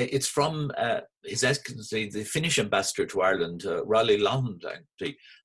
[0.00, 4.22] it's from uh, His Excellency, the Finnish ambassador to Ireland, uh, Raleigh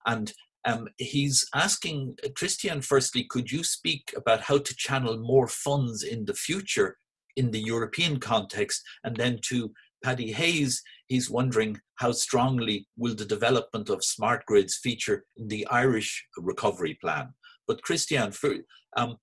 [0.06, 0.34] and
[0.66, 2.82] um, he's asking Christian.
[2.82, 6.98] Firstly, could you speak about how to channel more funds in the future
[7.36, 13.26] in the European context, and then to Paddy Hayes, he's wondering how strongly will the
[13.26, 17.34] development of smart grids feature in the Irish recovery plan.
[17.68, 18.56] But Christian, for,
[18.98, 19.18] um,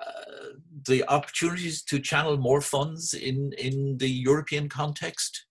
[0.00, 0.52] uh,
[0.86, 5.46] the opportunities to channel more funds in, in the European context?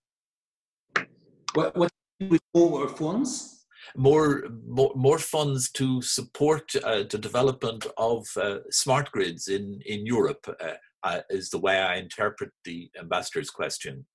[1.54, 3.66] What, what with more funds?
[3.96, 10.06] More, more, more funds to support uh, the development of uh, smart grids in, in
[10.06, 14.06] Europe uh, uh, is the way I interpret the ambassador's question.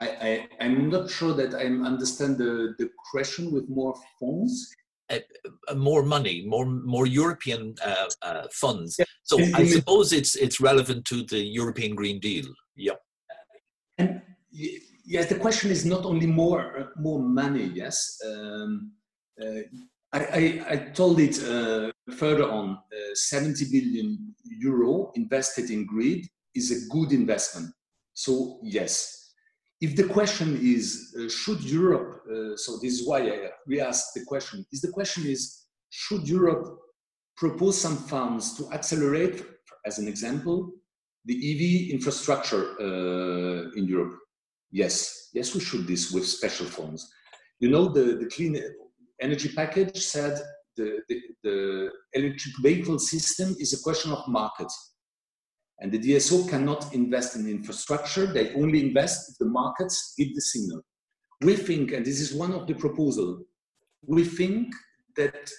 [0.00, 4.74] I, I, am not sure that I understand the, the question with more funds.
[5.08, 5.18] Uh,
[5.68, 8.96] uh, more money, more more European uh, uh, funds.
[8.98, 9.04] Yeah.
[9.22, 12.46] So I suppose it's it's relevant to the European Green Deal.
[12.74, 12.98] Yeah.
[13.98, 17.70] And yes, the question is not only more uh, more money.
[17.72, 18.92] Yes, um,
[19.40, 19.60] uh,
[20.12, 21.36] I, I, I, told it
[22.16, 22.78] further on.
[23.14, 27.72] 70 billion euro invested in grid is a good investment.
[28.14, 29.25] So yes,
[29.80, 34.14] if the question is uh, should Europe, uh, so this is why I, we asked
[34.14, 36.78] the question, is the question is should Europe
[37.36, 39.44] propose some funds to accelerate,
[39.84, 40.70] as an example,
[41.26, 44.16] the EV infrastructure uh, in Europe?
[44.70, 47.08] Yes, yes, we should this with special funds.
[47.60, 48.58] You know, the, the clean
[49.20, 50.40] energy package said
[50.76, 54.70] the, the, the electric vehicle system is a question of market
[55.80, 58.26] and the DSO cannot invest in infrastructure.
[58.26, 60.82] They only invest if the markets give the signal.
[61.42, 63.42] We think, and this is one of the proposals,
[64.06, 64.74] we think
[65.16, 65.50] that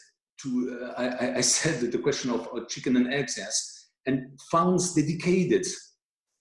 [0.42, 4.40] to, uh, I, I, said that the question of uh, chicken and eggs, yes, and
[4.52, 5.66] funds dedicated,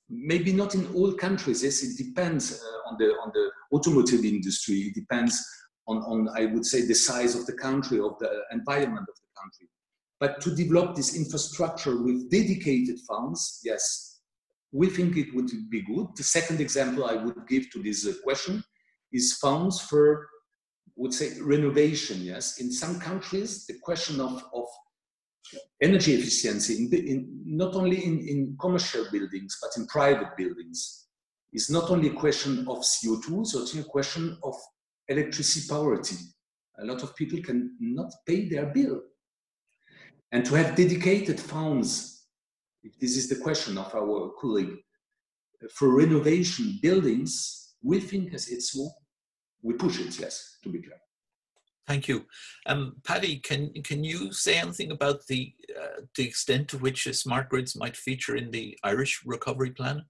[0.08, 4.76] maybe not in all countries, yes, it depends uh, on, the, on the automotive industry,
[4.76, 5.42] it depends
[5.88, 9.40] on, on, I would say, the size of the country, of the environment of the
[9.40, 9.68] country.
[10.18, 14.20] But to develop this infrastructure with dedicated funds, yes,
[14.72, 16.06] we think it would be good.
[16.16, 18.64] The second example I would give to this uh, question
[19.12, 20.28] is funds for,
[20.96, 22.22] would say, renovation.
[22.22, 24.64] Yes, in some countries, the question of, of
[25.82, 31.06] energy efficiency, in, in not only in, in commercial buildings but in private buildings,
[31.52, 34.54] is not only a question of CO2, so it's a question of
[35.08, 36.16] electricity poverty.
[36.80, 39.00] A lot of people can not pay their bill
[40.32, 42.26] and to have dedicated funds,
[42.82, 44.76] if this is the question of our colleague,
[45.72, 48.76] for renovation buildings, we think as it's
[49.62, 50.98] we push it, yes, to be clear.
[51.86, 52.26] Thank you.
[52.66, 57.48] Um, Paddy, can, can you say anything about the, uh, the extent to which smart
[57.48, 60.04] grids might feature in the Irish recovery plan?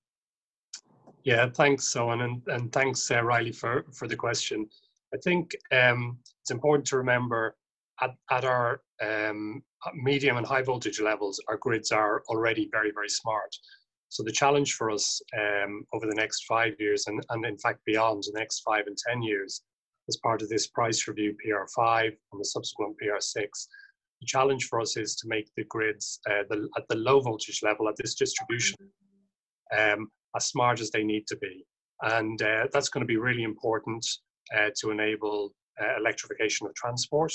[1.25, 4.69] Yeah, thanks, Owen, and, and thanks, uh, Riley, for, for the question.
[5.13, 7.57] I think um, it's important to remember
[8.01, 9.63] at, at our um,
[9.95, 13.55] medium and high voltage levels, our grids are already very, very smart.
[14.09, 17.81] So the challenge for us um, over the next five years, and, and in fact
[17.85, 19.63] beyond the next five and 10 years,
[20.09, 23.49] as part of this price review PR5 and the subsequent PR6,
[24.21, 27.61] the challenge for us is to make the grids uh, the, at the low voltage
[27.63, 28.77] level, at this distribution,
[29.77, 31.67] um, as smart as they need to be.
[32.03, 34.07] And uh, that's going to be really important
[34.57, 37.33] uh, to enable uh, electrification of transport,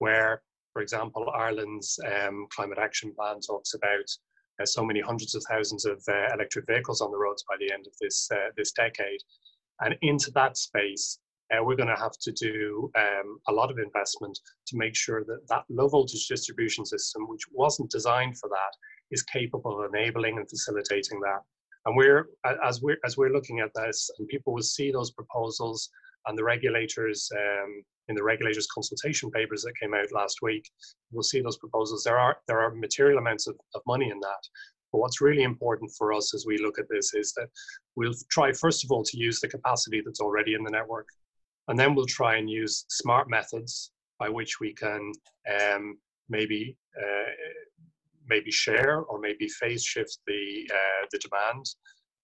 [0.00, 4.08] where for example, Ireland's um, climate action plan talks about
[4.60, 7.72] uh, so many hundreds of thousands of uh, electric vehicles on the roads by the
[7.72, 9.20] end of this uh, this decade,
[9.80, 11.18] and into that space,
[11.52, 15.24] uh, we're going to have to do um, a lot of investment to make sure
[15.24, 18.72] that that low voltage distribution system, which wasn't designed for that,
[19.10, 21.40] is capable of enabling and facilitating that.
[21.86, 22.28] And we're
[22.62, 25.90] as we're as we're looking at this, and people will see those proposals
[26.26, 30.68] and the regulators um, in the regulators consultation papers that came out last week.
[31.12, 32.02] We'll see those proposals.
[32.04, 34.42] There are there are material amounts of, of money in that.
[34.92, 37.48] But what's really important for us as we look at this is that
[37.94, 41.06] we'll try first of all to use the capacity that's already in the network.
[41.68, 45.12] And then we'll try and use smart methods by which we can
[45.48, 45.96] um,
[46.28, 47.30] maybe uh,
[48.28, 51.64] maybe share or maybe phase shift the uh, the demand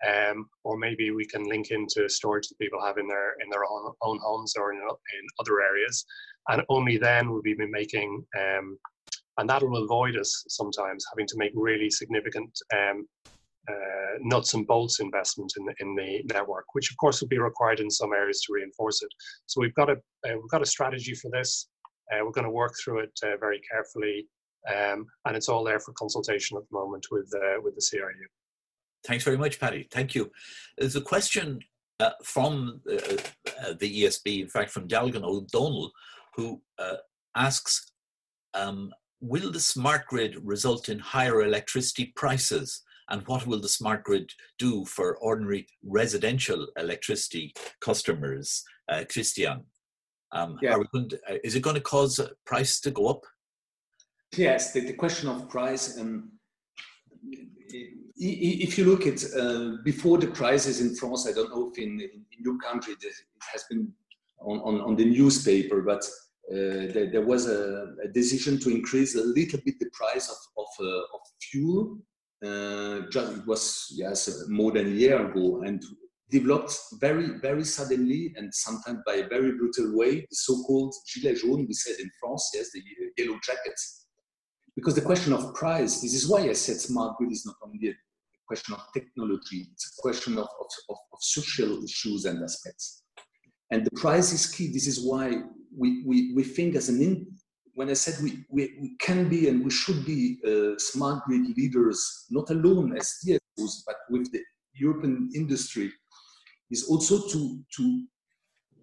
[0.07, 3.65] um, or maybe we can link into storage that people have in their in their
[3.65, 6.05] own, own homes or in, in other areas,
[6.49, 8.79] and only then will we be making um,
[9.39, 13.07] and that will avoid us sometimes having to make really significant um,
[13.69, 17.39] uh, nuts and bolts investment in the, in the network, which of course will be
[17.39, 19.09] required in some areas to reinforce it.
[19.47, 21.69] So we've got a uh, we've got a strategy for this.
[22.13, 24.29] Uh, we're going to work through it uh, very carefully,
[24.73, 28.27] um, and it's all there for consultation at the moment with uh, with the CRU.
[29.07, 29.89] Thanks very much, Paddy.
[29.91, 30.31] Thank you.
[30.77, 31.61] There's a question
[32.01, 32.97] uh, from uh,
[33.65, 35.91] uh, the ESB, in fact, from Dalgan O'Donnell,
[36.35, 36.61] who
[37.35, 37.93] asks,
[38.53, 42.83] um, will the smart grid result in higher electricity prices?
[43.09, 48.65] And what will the smart grid do for ordinary residential electricity customers?
[48.89, 49.65] Uh, Christian,
[50.33, 50.77] um, yeah.
[50.77, 53.23] to, uh, is it going to cause price to go up?
[54.37, 55.99] Yes, the, the question of price.
[55.99, 56.33] Um,
[58.19, 62.01] if you look at uh, before the crisis in France, I don't know if in,
[62.01, 63.05] in your country it
[63.53, 63.93] has been
[64.41, 66.05] on, on, on the newspaper, but
[66.51, 70.37] uh, there, there, was a, a, decision to increase a little bit the price of,
[70.57, 71.99] of, uh, of fuel.
[72.45, 75.83] Uh, just, it was yes more than a year ago, and
[76.31, 81.67] developed very very suddenly and sometimes by a very brutal way the so-called gilets jaunes
[81.69, 82.83] we said in France yes the
[83.17, 84.06] yellow jackets
[84.77, 87.89] because the question of price this is why I said smart grid is not only
[87.89, 87.95] a
[88.47, 93.03] question of technology it's a question of, of, of, of social issues and aspects
[93.73, 95.43] and the price is key this is why
[95.77, 97.27] we, we, we think as an in,
[97.75, 101.47] when I said we, we, we can be and we should be uh, smart grid
[101.57, 104.41] leaders, not alone as DSOs, but with the
[104.75, 105.93] European industry,
[106.71, 108.05] is also to, to,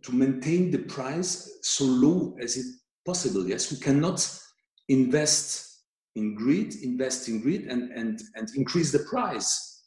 [0.03, 2.67] to maintain the price so low as it
[3.05, 3.47] possible.
[3.47, 4.29] Yes, we cannot
[4.87, 5.72] invest
[6.15, 9.83] in grid, invest in grid and, and, and increase the price.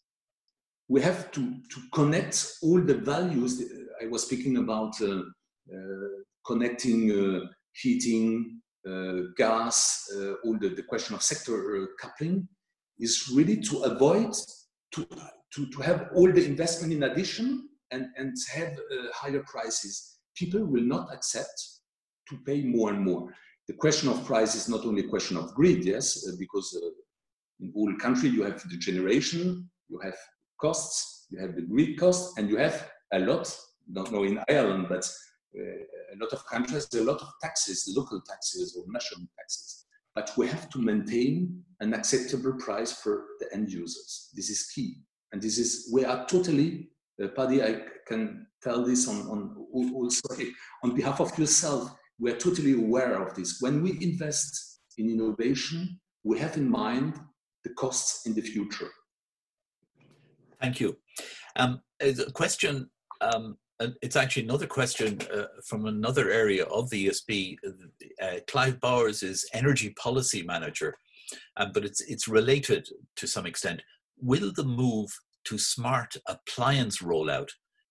[0.88, 3.62] We have to, to connect all the values.
[4.02, 5.22] I was speaking about uh,
[5.72, 6.08] uh,
[6.46, 12.48] connecting uh, heating, uh, gas, uh, all the, the question of sector coupling
[12.98, 14.32] is really to avoid
[14.92, 15.06] to,
[15.52, 18.76] to, to have all the investment in addition and, and have
[19.12, 20.18] higher prices.
[20.36, 21.62] People will not accept
[22.28, 23.32] to pay more and more.
[23.68, 26.78] The question of price is not only a question of grid, yes, because
[27.60, 30.16] in all country you have the generation, you have
[30.60, 33.52] costs, you have the grid cost, and you have a lot,
[33.92, 35.04] don't know in Ireland, but
[35.58, 39.86] uh, a lot of countries, a lot of taxes, local taxes or national taxes.
[40.14, 44.30] But we have to maintain an acceptable price for the end users.
[44.34, 45.02] This is key.
[45.32, 46.88] And this is, we are totally,
[47.22, 50.34] uh, Paddy, I can tell this on, on also
[50.84, 53.58] on behalf of yourself, we are totally aware of this.
[53.60, 57.20] When we invest in innovation, we have in mind
[57.64, 58.90] the costs in the future.
[60.60, 60.96] Thank you.
[61.56, 62.90] Um, a question
[63.20, 67.56] um, it's actually another question uh, from another area of the ESB.
[68.22, 70.96] Uh, Clive Bowers is energy policy manager,
[71.56, 73.82] uh, but it's it's related to some extent.
[74.18, 75.10] Will the move
[75.44, 77.50] to smart appliance rollout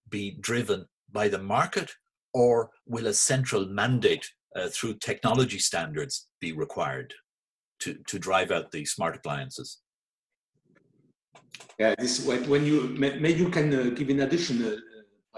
[0.09, 1.91] be driven by the market,
[2.35, 4.25] or will a central mandate
[4.55, 7.13] uh, through technology standards be required
[7.79, 9.69] to to drive out the smart appliances?
[11.79, 14.75] Yeah, this when you maybe you can uh, give an addition uh,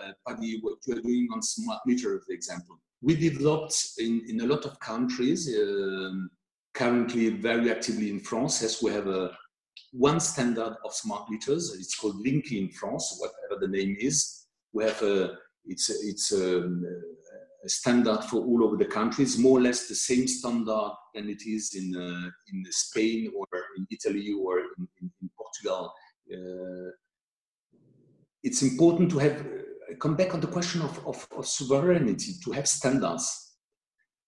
[0.01, 2.75] uh, Paddy, what you are doing on smart meter, for example.
[3.01, 6.29] We developed in, in a lot of countries, um,
[6.73, 9.31] currently very actively in France, as we have a
[9.91, 11.75] one standard of smart meters.
[11.79, 14.45] It's called Linky in France, whatever the name is.
[14.73, 15.37] We have a,
[15.68, 16.70] it's, it's a,
[17.65, 21.43] a standard for all over the countries, more or less the same standard than it
[21.45, 23.45] is in, uh, in Spain or
[23.78, 25.93] in Italy or in, in, Portugal.
[26.32, 26.91] Uh,
[28.43, 29.45] it's important to have
[29.99, 33.47] come back on the question of, of, of sovereignty, to have standards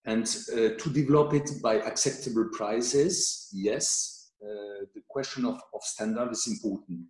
[0.05, 0.23] and
[0.53, 6.47] uh, to develop it by acceptable prices, yes, uh, the question of, of standard is
[6.47, 7.01] important.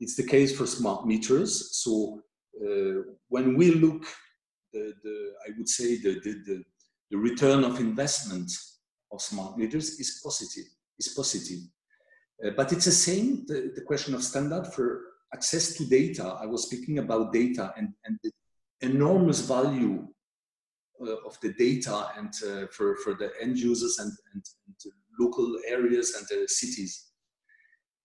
[0.00, 1.76] It's the case for smart meters.
[1.82, 2.22] So uh,
[3.28, 4.04] when we look,
[4.72, 6.64] the, the, I would say the, the,
[7.10, 8.50] the, return of investment
[9.12, 10.64] of smart meters is positive.
[10.98, 11.60] Is positive.
[12.44, 15.02] Uh, but it's the same, the, the question of standard for
[15.34, 16.36] access to data.
[16.40, 18.30] I was speaking about data and, and the
[18.80, 20.06] enormous value
[21.00, 25.58] uh, of the data and uh, for, for the end users and, and, and local
[25.68, 27.12] areas and the cities.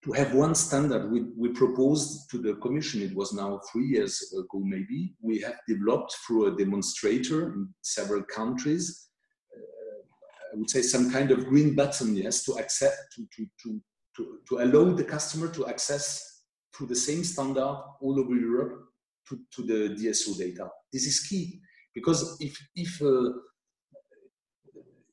[0.05, 4.33] To have one standard, we, we proposed to the Commission, it was now three years
[4.33, 9.09] ago maybe, we have developed through a demonstrator in several countries,
[9.55, 13.81] uh, I would say some kind of green button, yes, to accept, to, to, to,
[14.17, 16.41] to, to allow the customer to access
[16.77, 18.85] to the same standard all over Europe
[19.29, 20.67] to, to the DSO data.
[20.91, 21.61] This is key
[21.93, 23.29] because if, if uh,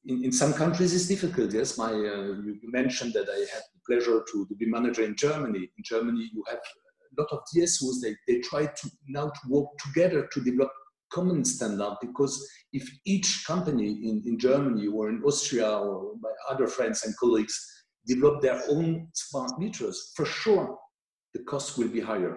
[0.07, 3.78] in, in some countries it's difficult, yes, my, uh, you mentioned that I had the
[3.89, 5.71] pleasure to, to be manager in Germany.
[5.77, 9.67] In Germany, you have a lot of DSOs, they, they try to now to work
[9.85, 10.71] together to develop
[11.11, 16.67] common standard because if each company in, in Germany or in Austria or my other
[16.67, 17.57] friends and colleagues
[18.07, 20.77] develop their own smart meters, for sure
[21.35, 22.37] the cost will be higher.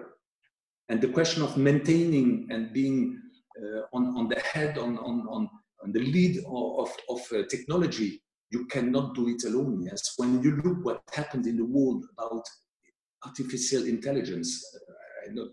[0.88, 3.18] And the question of maintaining and being
[3.58, 5.48] uh, on, on the head, on, on, on,
[5.92, 8.22] the lead of, of uh, technology,
[8.52, 9.82] you cannot do it alone.
[9.82, 12.44] Yes, when you look what happened in the world about
[13.24, 15.52] artificial intelligence, uh, I don't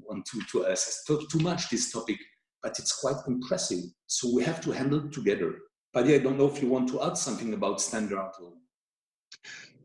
[0.00, 2.18] want to, to assess too, too much this topic,
[2.62, 3.84] but it's quite impressive.
[4.06, 5.54] So we have to handle it together.
[5.92, 8.30] But I don't know if you want to add something about standard.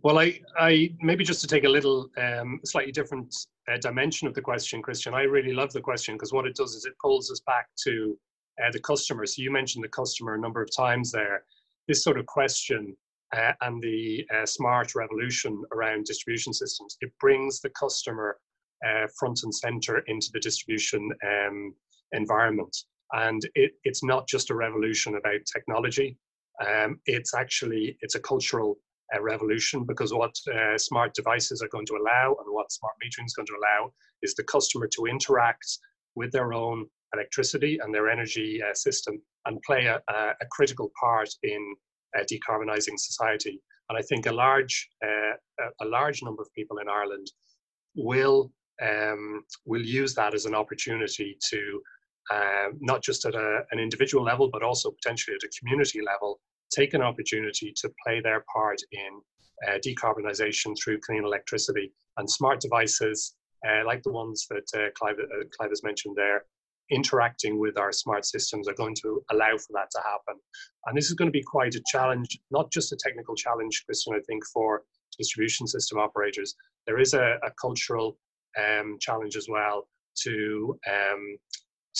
[0.04, 3.34] Well, I, I maybe just to take a little um, slightly different
[3.72, 5.14] uh, dimension of the question, Christian.
[5.14, 8.18] I really love the question because what it does is it pulls us back to
[8.62, 9.26] uh, the customer.
[9.28, 11.44] So you mentioned the customer a number of times there.
[11.92, 12.96] This sort of question
[13.36, 18.38] uh, and the uh, smart revolution around distribution systems, it brings the customer
[18.88, 21.76] uh, front and center into the distribution um,
[22.14, 22.74] environment.
[23.12, 26.18] And it, it's not just a revolution about technology.
[26.66, 28.78] Um, it's actually it's a cultural
[29.14, 33.26] uh, revolution because what uh, smart devices are going to allow and what smart metering
[33.26, 35.68] is going to allow is the customer to interact
[36.16, 41.30] with their own electricity and their energy uh, system and play a, a, critical part
[41.44, 41.76] in
[42.18, 43.62] uh, decarbonizing society.
[43.90, 47.28] And I think a large uh, a large number of people in Ireland
[47.96, 48.52] will
[48.82, 51.82] um, will use that as an opportunity to
[52.32, 56.40] uh, not just at a, an individual level, but also potentially at a community level,
[56.72, 59.22] take an opportunity to play their part in
[59.68, 61.92] uh, decarbonisation through clean electricity.
[62.18, 63.36] And smart devices,
[63.68, 66.46] uh, like the ones that uh, Clive, uh, Clive has mentioned there,
[66.92, 70.40] interacting with our smart systems are going to allow for that to happen.
[70.86, 74.14] And this is going to be quite a challenge, not just a technical challenge, Christian,
[74.14, 74.84] I think, for
[75.18, 76.56] distribution system operators.
[76.88, 78.18] There is a, a cultural
[78.60, 79.88] um, challenge as well
[80.24, 81.38] to um,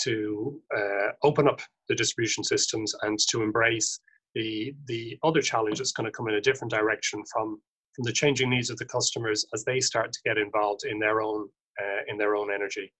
[0.04, 4.00] to uh, open up the distribution systems and to embrace
[4.34, 7.60] the the other challenge that's going to come in a different direction from
[7.94, 11.20] from the changing needs of the customers as they start to get involved in their
[11.20, 11.48] own
[11.80, 12.92] uh, in their own energy.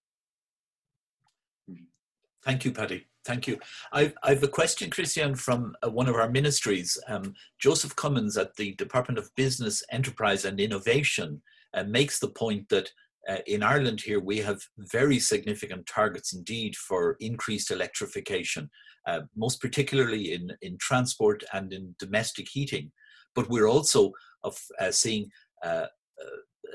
[2.45, 3.07] Thank you, Paddy.
[3.24, 3.59] Thank you.
[3.93, 6.99] I've, I've a question, Christian, from uh, one of our ministries.
[7.07, 11.40] Um, Joseph Cummins at the Department of Business, Enterprise and Innovation
[11.72, 12.90] uh, makes the point that
[13.28, 18.68] uh, in Ireland here, we have very significant targets indeed for increased electrification,
[19.07, 22.90] uh, most particularly in, in transport and in domestic heating.
[23.36, 24.11] But we're also
[24.43, 25.30] of, uh, seeing
[25.62, 25.86] uh,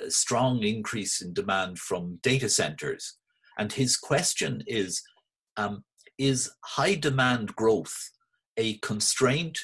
[0.05, 3.18] a strong increase in demand from data centers.
[3.57, 5.01] And his question is
[5.58, 5.84] um,
[6.18, 7.95] Is high demand growth
[8.58, 9.60] a constraint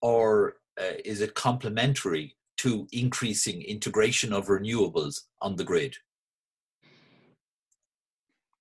[0.00, 5.96] or uh, is it complementary to increasing integration of renewables on the grid?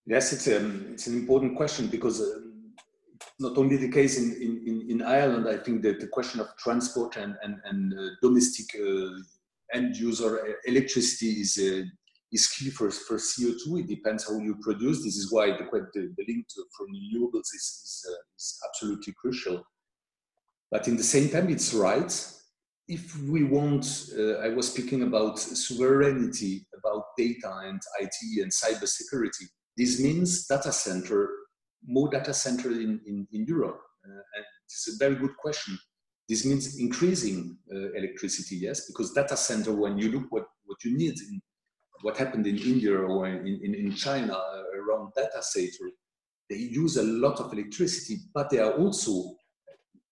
[0.05, 2.39] Yes, it's, um, it's an important question because uh,
[3.39, 7.17] not only the case in, in, in Ireland, I think that the question of transport
[7.17, 9.09] and, and, and uh, domestic uh,
[9.73, 11.85] end user uh, electricity is, uh,
[12.31, 13.81] is key for, for CO2.
[13.81, 15.03] It depends how you produce.
[15.03, 19.13] This is why the, the, the link to, for renewables is, is, uh, is absolutely
[19.19, 19.63] crucial.
[20.71, 22.11] But in the same time, it's right.
[22.87, 23.85] If we want,
[24.41, 31.29] I was speaking about sovereignty, about data and IT and cybersecurity this means data center,
[31.85, 33.81] more data center in, in, in Europe.
[34.05, 35.77] Uh, and it's a very good question.
[36.27, 40.97] This means increasing uh, electricity, yes, because data center, when you look what, what you
[40.97, 41.41] need, in,
[42.01, 45.89] what happened in India or in, in, in China uh, around data center,
[46.49, 49.35] they use a lot of electricity, but they are also,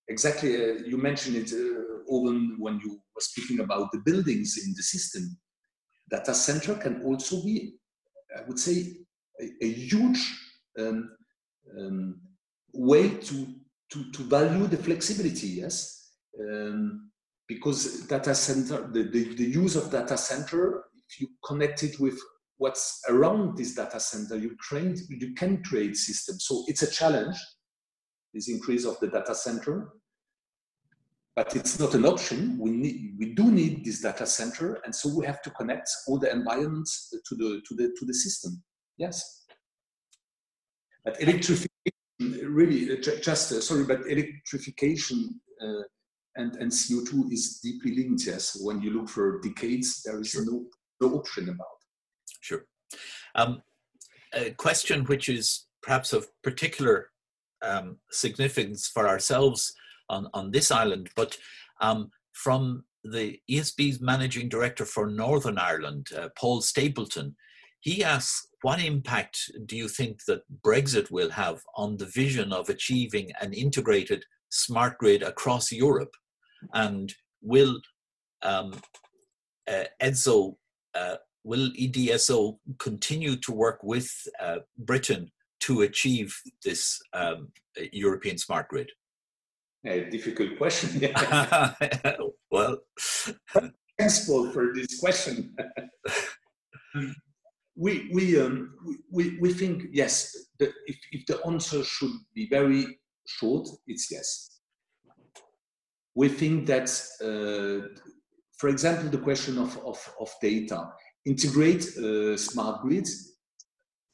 [0.08, 4.74] exactly, uh, you mentioned it, uh, Owen, when you were speaking about the buildings in
[4.76, 5.38] the system.
[6.10, 7.76] Data center can also be,
[8.36, 8.96] I would say,
[9.40, 10.36] a, a huge
[10.80, 11.12] um,
[11.78, 12.22] um,
[12.74, 13.48] way to,
[13.92, 16.12] to, to value the flexibility, yes?
[16.40, 17.12] Um,
[17.48, 20.86] because data center, the, the, the use of data center,
[21.18, 22.20] you connect it with
[22.58, 26.46] what's around this data center, you, create, you can create systems.
[26.46, 27.38] So it's a challenge,
[28.34, 29.94] this increase of the data center,
[31.36, 32.58] but it's not an option.
[32.60, 36.20] We need, we do need this data center, and so we have to connect all
[36.20, 38.62] the environments to the to the to the system.
[38.98, 39.46] Yes.
[41.06, 41.70] But electrification,
[42.20, 45.84] really, uh, just uh, sorry, but electrification uh,
[46.36, 48.26] and, and CO2 is deeply linked.
[48.26, 48.58] Yes.
[48.62, 50.44] When you look for decades, there is sure.
[50.46, 50.66] no
[51.02, 51.68] option about.
[52.42, 52.66] Sure.
[53.36, 53.62] Um,
[54.34, 57.10] a question which is perhaps of particular
[57.62, 59.74] um, significance for ourselves
[60.10, 61.38] on, on this island, but
[61.82, 67.36] um, from the ESB's managing director for Northern Ireland, uh, Paul Stapleton,
[67.80, 72.68] he asks, what impact do you think that Brexit will have on the vision of
[72.70, 76.14] achieving an integrated smart grid across Europe?
[76.74, 77.80] And will
[78.42, 78.74] um,
[79.70, 80.56] uh, EDSO,
[80.96, 84.10] uh, will EDSO continue to work with
[84.40, 85.32] uh, Britain
[85.62, 87.50] to achieve this um,
[87.92, 88.90] European smart grid?
[89.86, 90.90] A difficult question.
[92.52, 92.78] well,
[93.98, 95.56] thanks, Paul, for this question.
[97.78, 98.74] we we, um,
[99.10, 100.36] we we think yes.
[100.60, 104.60] The, if if the answer should be very short, it's yes.
[106.16, 106.90] We think that,
[107.22, 107.88] uh,
[108.60, 110.92] for example, the question of of, of data,
[111.26, 113.38] integrate uh, smart grids.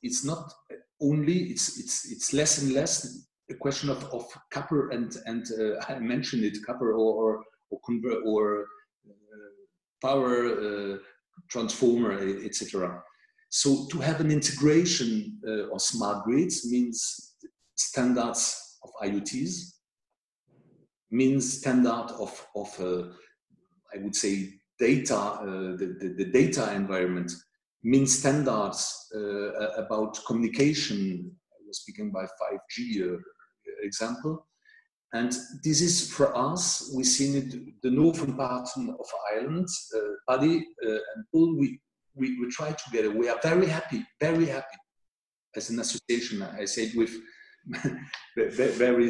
[0.04, 0.54] It's not
[1.02, 5.84] only it's it's it's less and less a question of, of copper and and uh,
[5.90, 8.68] I mentioned it copper or or convert, or
[9.08, 9.52] uh,
[10.02, 10.98] power uh,
[11.50, 12.14] transformer
[12.46, 13.02] etc.
[13.50, 17.36] So to have an integration uh, of smart grids means
[17.76, 19.76] standards of IoTs,
[21.10, 23.12] means standard of, of uh,
[23.96, 25.46] I would say, data, uh,
[25.78, 27.32] the, the, the, data environment,
[27.84, 29.52] means standards uh,
[29.84, 31.32] about communication.
[31.54, 33.18] I was speaking by 5G uh,
[33.82, 34.48] example.
[35.14, 35.32] And
[35.64, 40.90] this is for us, we see it, the northern part of Ireland, uh, Paddy uh,
[40.90, 41.80] and Paul, we,
[42.16, 43.12] we, we try together.
[43.12, 44.78] We are very happy, very happy
[45.56, 46.42] as an association.
[46.42, 47.16] I said with
[48.38, 49.10] very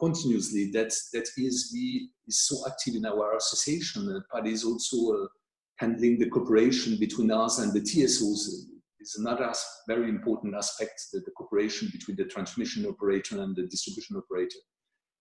[0.00, 4.22] continuously that that ESB is so active in our association.
[4.32, 5.26] Paddy is also uh,
[5.76, 8.68] handling the cooperation between us and the TSOs.
[9.00, 9.52] Is another
[9.88, 14.60] very important aspect that the cooperation between the transmission operator and the distribution operator.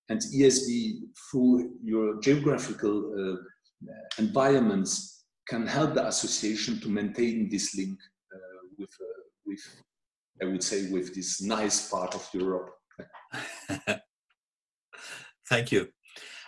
[0.09, 0.99] And ESB,
[1.31, 3.37] through your geographical uh,
[4.19, 7.97] environments, can help the association to maintain this link
[8.33, 9.63] uh, with, uh, with,
[10.41, 12.71] I would say, with this nice part of Europe.
[15.49, 15.89] Thank you.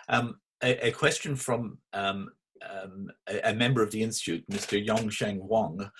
[0.08, 2.30] Um, a, a, question from um,
[2.68, 4.84] um, a, a, member of the Institute, Mr.
[4.84, 5.90] Yongsheng Wang.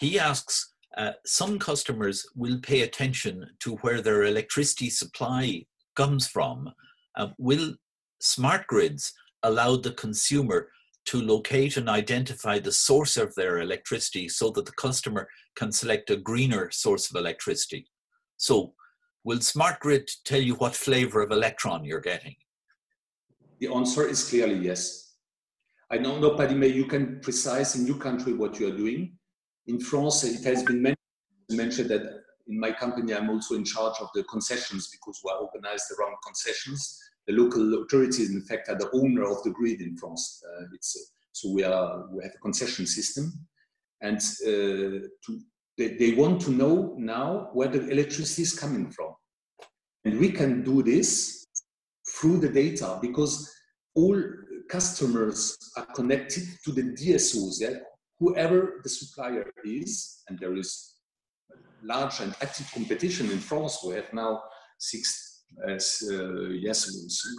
[0.00, 5.64] He asks, uh, some customers will pay attention to where their electricity supply
[5.96, 6.70] comes from.
[7.16, 7.74] Uh, will
[8.20, 10.68] smart grids allow the consumer
[11.06, 16.10] to locate and identify the source of their electricity so that the customer can select
[16.10, 17.86] a greener source of electricity.
[18.36, 18.74] So,
[19.24, 22.36] will Smart Grid tell you what flavor of electron you're getting?
[23.60, 25.14] The answer is clearly yes.
[25.90, 29.12] I know, Paddy, you can precise in your country what you are doing.
[29.66, 30.94] In France, it has been
[31.50, 35.38] mentioned that in my company, I'm also in charge of the concessions because we are
[35.38, 39.96] organized around concessions the local authorities, in fact, are the owner of the grid in
[39.96, 40.42] France.
[40.44, 43.32] Uh, it's, uh, so we, are, we have a concession system.
[44.00, 45.40] And uh, to,
[45.78, 49.14] they, they want to know now where the electricity is coming from.
[50.04, 51.46] And we can do this
[52.08, 53.50] through the data because
[53.94, 54.20] all
[54.68, 57.60] customers are connected to the DSOs.
[57.60, 57.78] Yeah?
[58.18, 60.94] Whoever the supplier is, and there is
[61.82, 63.78] large and active competition in France.
[63.84, 64.42] We have now
[64.78, 65.31] six
[65.66, 66.90] as uh, yes,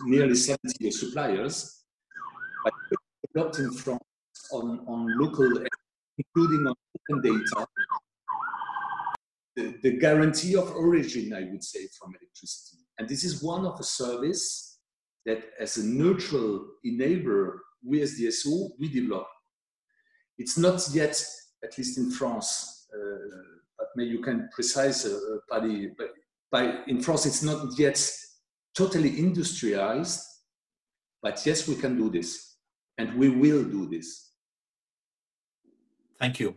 [0.06, 1.84] nearly 70 suppliers,
[3.34, 4.04] but France
[4.52, 5.64] on, on local,
[6.18, 6.76] including on
[7.10, 7.68] open data,
[9.56, 12.78] the, the, guarantee of origin, I would say, from electricity.
[12.98, 14.80] And this is one of the service
[15.26, 19.28] that as a neutral enabler, we as DSO, we develop.
[20.38, 21.24] It's not yet,
[21.64, 23.18] at least in France, uh,
[23.78, 26.12] but maybe you can precise, uh, Paddy, but
[26.54, 28.00] by, in France, it's not yet
[28.78, 30.22] totally industrialized,
[31.24, 32.58] but yes, we can do this,
[33.00, 34.32] and we will do this.
[36.20, 36.56] Thank you.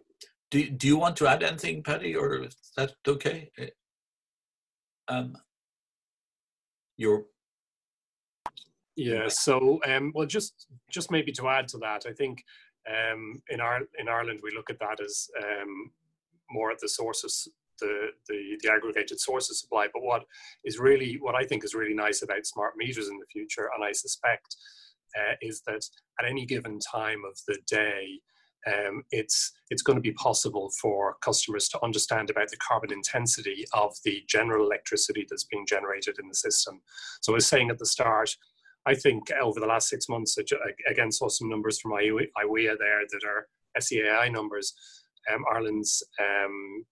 [0.51, 3.51] Do, do you want to add anything, Paddy, or is that okay?
[5.09, 5.35] Um,
[6.99, 7.25] your
[8.97, 9.29] yeah.
[9.29, 12.43] So, um, well, just just maybe to add to that, I think
[12.89, 15.91] um, in our in Ireland we look at that as um,
[16.51, 17.49] more at the sources
[17.81, 19.89] the, the, the aggregated source of supply.
[19.93, 20.25] But what
[20.65, 23.85] is really, what I think is really nice about smart meters in the future, and
[23.85, 24.57] I suspect,
[25.17, 25.83] uh, is that
[26.21, 28.21] at any given time of the day,
[28.67, 33.65] um, it's it's going to be possible for customers to understand about the carbon intensity
[33.73, 36.81] of the general electricity that's being generated in the system.
[37.21, 38.35] So I was saying at the start,
[38.85, 43.03] I think over the last six months, I again saw some numbers from IWEA there
[43.11, 43.47] that are
[43.81, 44.75] SEAI numbers.
[45.33, 46.85] Um, Ireland's um,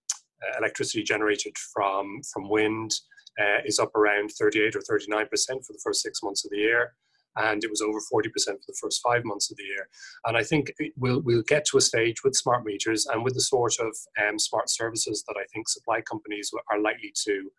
[0.58, 2.92] electricity generated from from wind
[3.40, 6.58] uh, is up around 38 or 39 percent for the first six months of the
[6.58, 6.94] year.
[7.36, 9.88] and it was over 40% for the first five months of the year.
[10.24, 13.40] And I think we'll, we'll get to a stage with smart meters and with the
[13.40, 13.92] sort of
[14.22, 17.50] um, smart services that I think supply companies are likely to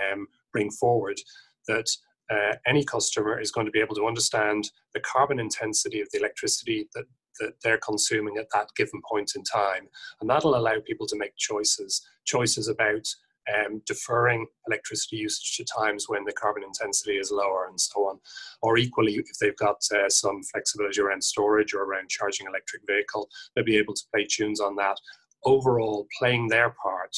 [0.00, 1.18] um, bring forward
[1.66, 1.88] that
[2.30, 6.18] uh, any customer is going to be able to understand the carbon intensity of the
[6.18, 7.04] electricity that,
[7.40, 9.88] that they're consuming at that given point in time.
[10.20, 13.06] And that'll allow people to make choices, choices about
[13.52, 18.18] um, deferring electricity usage to times when the carbon intensity is lower and so on.
[18.62, 23.28] Or equally, if they've got uh, some flexibility around storage or around charging electric vehicle,
[23.54, 24.96] they'll be able to play tunes on that.
[25.44, 27.14] Overall, playing their part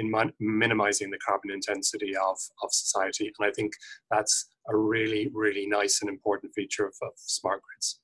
[0.00, 3.30] in minimizing the carbon intensity of, of society.
[3.38, 3.72] And I think
[4.10, 8.00] that's a really, really nice and important feature of, of smart grids.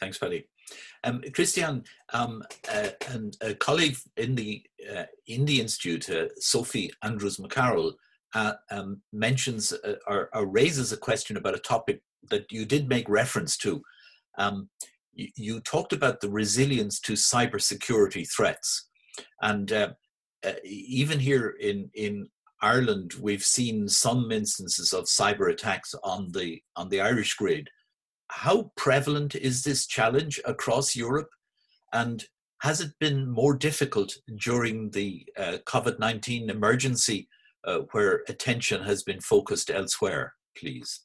[0.00, 0.48] Thanks, Paddy.
[1.04, 2.42] Um, Christian, um,
[2.72, 4.62] uh, and a colleague in the
[4.94, 7.92] uh, institute, uh, Sophie Andrews McCarroll,
[8.34, 12.88] uh, um, mentions uh, or, or, raises a question about a topic that you did
[12.88, 13.80] make reference to.
[14.38, 14.68] Um,
[15.12, 18.88] you, you, talked about the resilience to cybersecurity threats,
[19.40, 19.90] and uh,
[20.64, 22.28] even here in in
[22.60, 27.68] Ireland, we've seen some instances of cyber attacks on the on the Irish grid.
[28.42, 31.30] How prevalent is this challenge across Europe,
[31.92, 32.24] and
[32.62, 37.28] has it been more difficult during the uh, COVID nineteen emergency,
[37.64, 40.34] uh, where attention has been focused elsewhere?
[40.58, 41.00] Please.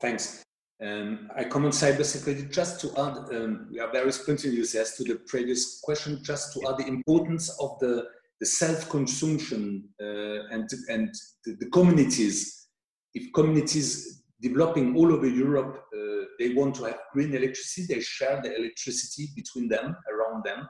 [0.00, 0.44] Thanks.
[0.82, 5.16] Um, I on cybersecurity just to add, um, we are very spontaneous as to the
[5.28, 8.06] previous question, just to add the importance of the,
[8.40, 12.68] the self-consumption uh, and, and the, the, communities.
[13.14, 18.40] If communities developing all over Europe, uh, they want to have green electricity, they share
[18.42, 20.66] the electricity between them, around them,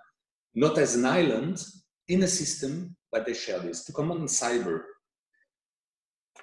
[0.54, 1.62] not as an island
[2.08, 3.84] in a system, but they share this.
[3.84, 4.82] To come on cyber,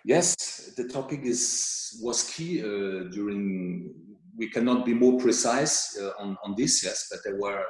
[0.08, 3.94] Yes, the topic is was key uh, during.
[4.38, 7.64] We cannot be more precise uh, on on this, yes, but there were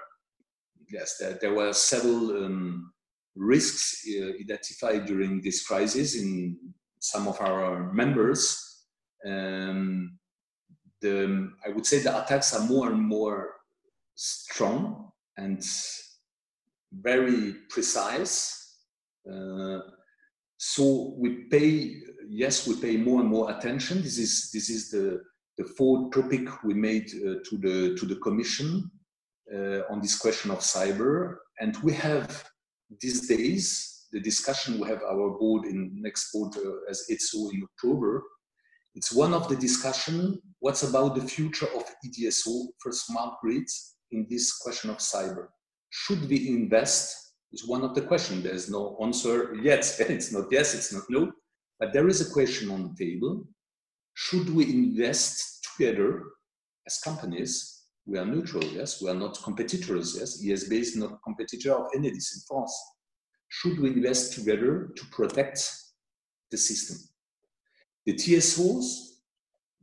[0.87, 2.93] yes there, there were several um,
[3.35, 6.57] risks uh, identified during this crisis in
[6.99, 8.66] some of our members.
[9.25, 10.17] Um,
[11.01, 13.53] the I would say the attacks are more and more
[14.15, 15.63] strong and
[16.91, 18.75] very precise.
[19.29, 19.79] Uh,
[20.57, 21.95] so we pay
[22.27, 24.01] yes, we pay more and more attention.
[24.01, 25.21] This is this is the
[25.57, 28.89] the fourth topic we made uh, to the to the commission
[29.53, 32.43] uh, on this question of cyber, and we have
[33.01, 34.79] these days the discussion.
[34.79, 36.55] We have our board in next board
[36.89, 38.23] as EDSO in October.
[38.97, 40.41] It's one of the discussion.
[40.59, 45.47] What's about the future of EDSO for smart grids in this question of cyber?
[45.91, 47.23] Should we invest?
[47.53, 48.43] Is one of the questions.
[48.43, 49.95] There's no answer yet.
[49.99, 50.73] it's not yes.
[50.73, 51.31] It's not no
[51.79, 53.47] but there is a question on the table.
[54.15, 56.23] Should we invest together
[56.87, 57.83] as companies?
[58.05, 59.01] We are neutral, yes.
[59.01, 60.43] We are not competitors, yes.
[60.43, 62.73] ESB is not competitor of Enedis in France.
[63.49, 65.59] Should we invest together to protect
[66.51, 66.97] the system?
[68.07, 69.17] The TSOs,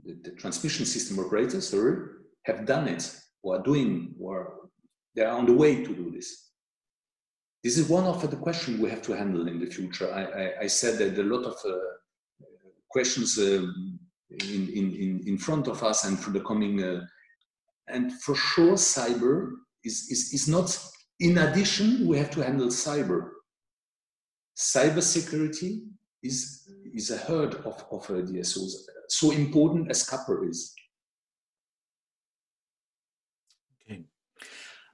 [0.02, 2.08] the, the transmission system operators, sorry,
[2.44, 4.70] have done it or are doing, or
[5.14, 6.50] they are on the way to do this.
[7.62, 10.12] This is one of the questions we have to handle in the future.
[10.12, 11.76] I, I, I said that a lot of uh,
[12.90, 13.98] questions um,
[14.30, 17.02] in, in, in front of us and for the coming, uh,
[17.88, 19.50] and for sure, cyber
[19.84, 20.78] is, is, is not,
[21.20, 23.30] in addition, we have to handle cyber.
[24.56, 25.82] Cyber security
[26.22, 28.72] is, is a herd of, of DSOs,
[29.08, 30.72] so important as copper is.
[33.82, 34.04] Okay.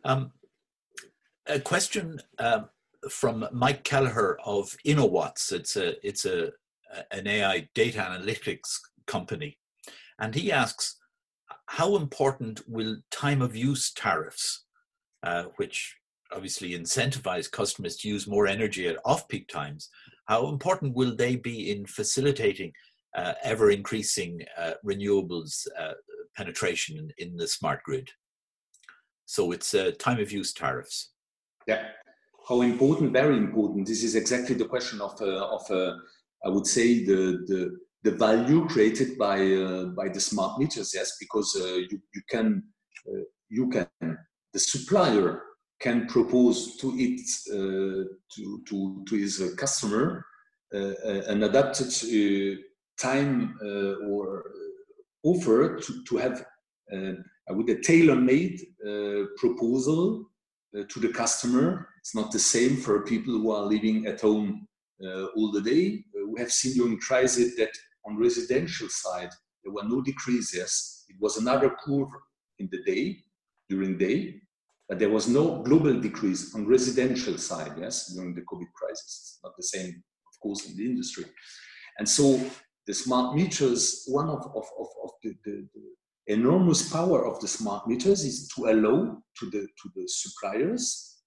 [0.04, 0.32] Um,
[1.46, 2.62] a question uh,
[3.08, 5.52] from Mike Kelleher of InnoWatts.
[5.52, 6.50] It's a it's a
[7.12, 9.58] an AI data analytics company,
[10.18, 10.96] and he asks,
[11.66, 14.64] how important will time of use tariffs,
[15.22, 15.96] uh, which
[16.32, 19.88] obviously incentivize customers to use more energy at off-peak times,
[20.30, 22.72] how important will they be in facilitating
[23.16, 25.94] uh, ever increasing uh, renewables uh,
[26.36, 28.08] penetration in, in, the smart grid?
[29.26, 31.10] So it's uh, time of use tariffs.
[31.66, 31.82] Yeah.
[32.48, 33.12] How important?
[33.12, 33.88] Very important.
[33.88, 35.94] This is exactly the question of, uh, of uh,
[36.46, 39.38] I would say, the, the, the value created by,
[39.96, 40.92] by the smart meters.
[40.94, 41.50] Yes, because
[41.90, 42.62] you, you can,
[43.48, 43.88] you can,
[44.52, 45.42] the supplier
[45.80, 47.20] can propose to it,
[47.50, 48.04] uh,
[48.34, 50.24] to, to, to his customer
[50.72, 51.90] an adapted
[52.98, 53.58] time
[54.08, 54.44] or
[55.24, 56.44] offer to, to have
[57.60, 60.30] would a tailor-made uh, proposal
[60.76, 61.88] uh, to the customer.
[61.98, 64.66] It's not the same for people who are living at home
[65.04, 66.04] uh, all the day.
[66.14, 67.72] Uh, we have seen during crisis that
[68.06, 69.30] on residential side,
[69.62, 71.04] There were no decreases.
[71.08, 72.08] It was another curve
[72.58, 73.18] in the day,
[73.68, 74.40] during day,
[74.90, 79.04] but there was no global decrease on residential side, yes, during the COVID crisis.
[79.06, 81.26] It's not the same, of course, in the industry.
[81.98, 82.40] And so
[82.88, 87.46] the smart meters, one of, of, of, of the, the, the enormous power of the
[87.46, 91.22] smart meters is to allow to the, to the suppliers,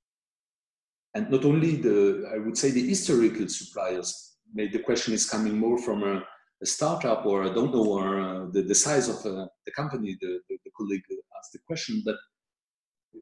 [1.15, 5.57] and not only the, I would say the historical suppliers, maybe the question is coming
[5.57, 6.21] more from a,
[6.61, 10.17] a startup or I don't know, or uh, the, the size of uh, the company,
[10.19, 11.03] the, the, the colleague
[11.39, 12.17] asked the question, but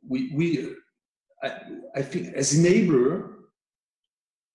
[0.08, 0.76] we, we
[1.44, 1.52] I,
[1.96, 3.30] I think as enabler,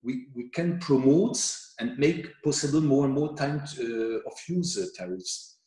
[0.02, 1.38] we, we can promote
[1.80, 5.58] and make possible more and more time to, uh, of use uh, tariffs.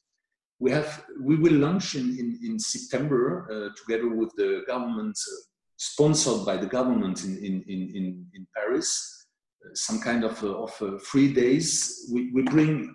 [0.59, 5.35] We have we will launch in, in, in September uh, together with the government, uh,
[5.77, 9.27] sponsored by the government in, in, in, in Paris,
[9.65, 12.09] uh, some kind of, uh, of three days.
[12.13, 12.93] We, we bring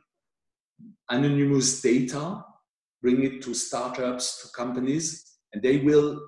[1.10, 2.44] anonymous data,
[3.00, 6.20] bring it to startups, to companies, and they will,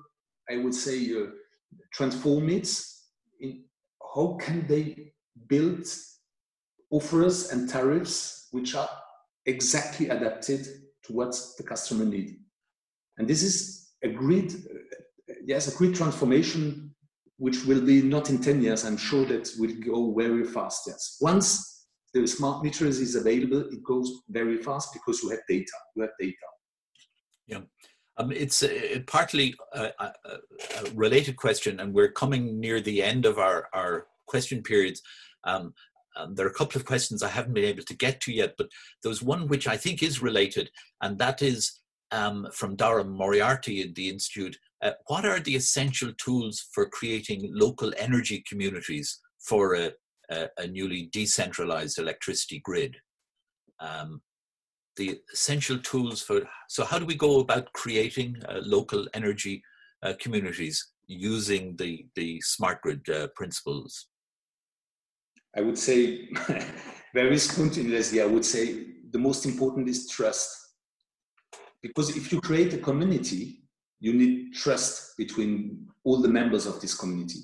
[0.49, 1.27] I would say, uh,
[1.93, 2.69] transform it
[3.39, 3.63] in
[4.15, 5.13] how can they
[5.47, 5.85] build
[6.89, 8.89] offers and tariffs which are
[9.45, 10.65] exactly adapted
[11.03, 12.33] to what the customer needs.
[13.17, 16.93] And this is a great, uh, yes, a great transformation
[17.37, 18.85] which will be not in 10 years.
[18.85, 20.83] I'm sure that will go very fast.
[20.87, 21.17] Yes.
[21.21, 25.71] Once the smart meters is available, it goes very fast because you have data.
[25.95, 26.35] You have data.
[27.47, 27.61] Yeah.
[28.17, 33.25] Um, it's uh, partly a, a, a, related question, and we're coming near the end
[33.25, 35.01] of our, our question periods.
[35.43, 35.73] Um,
[36.15, 38.55] um, there are a couple of questions I haven't been able to get to yet,
[38.57, 38.69] but
[39.03, 41.79] there's one which I think is related, and that is
[42.11, 44.57] um, from Dara Moriarty in the Institute.
[44.81, 49.91] Uh, what are the essential tools for creating local energy communities for a,
[50.31, 52.95] a, a newly decentralized electricity grid?
[53.79, 54.21] Um,
[54.97, 59.63] the essential tools for so how do we go about creating uh, local energy
[60.03, 64.07] uh, communities using the the smart grid uh, principles
[65.57, 66.29] I would say,
[67.15, 70.55] very spontaneously, I would say the most important is trust.
[71.81, 73.63] Because if you create a community,
[73.99, 77.39] you need trust between all the members of this community.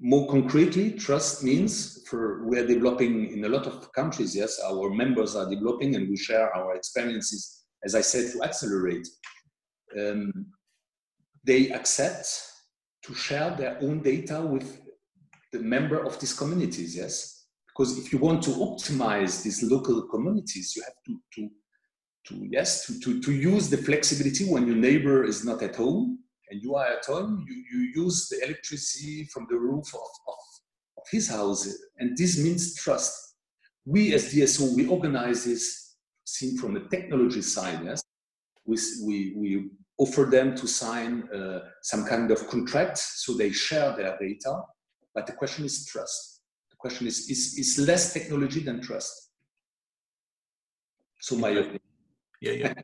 [0.00, 5.36] More concretely, trust means for we're developing in a lot of countries, yes, our members
[5.36, 9.06] are developing and we share our experiences, as I said, to accelerate.
[9.98, 10.32] Um,
[11.44, 12.26] they accept
[13.04, 14.80] to share their own data with
[15.52, 17.46] the member of these communities, yes?
[17.68, 21.50] Because if you want to optimize these local communities, you have to, to,
[22.26, 26.23] to yes, to, to, to use the flexibility when your neighbor is not at home
[26.50, 30.34] and you are at home, you, you use the electricity from the roof of, of,
[30.98, 31.68] of his house.
[31.98, 33.36] And this means trust.
[33.84, 38.02] We as DSO, we organize this seen from the technology side, yes?
[38.66, 43.94] We, we, we offer them to sign uh, some kind of contract so they share
[43.96, 44.62] their data
[45.14, 46.40] but the question is trust.
[46.70, 49.30] The question is, is, is less technology than trust.
[51.20, 51.80] So my opinion.
[52.40, 52.74] Yeah, yeah.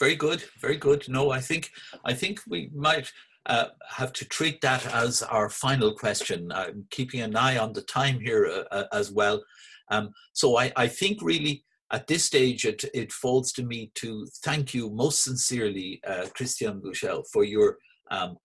[0.00, 1.06] Very good, very good.
[1.08, 1.70] No, I think
[2.04, 3.12] I think we might
[3.46, 6.50] uh, have to treat that as our final question.
[6.52, 9.42] I'm keeping an eye on the time here uh, uh, as well.
[9.90, 14.26] Um, so I, I think really at this stage it, it falls to me to
[14.44, 17.76] thank you most sincerely, uh, Christian Buchel, for your
[18.10, 18.36] um,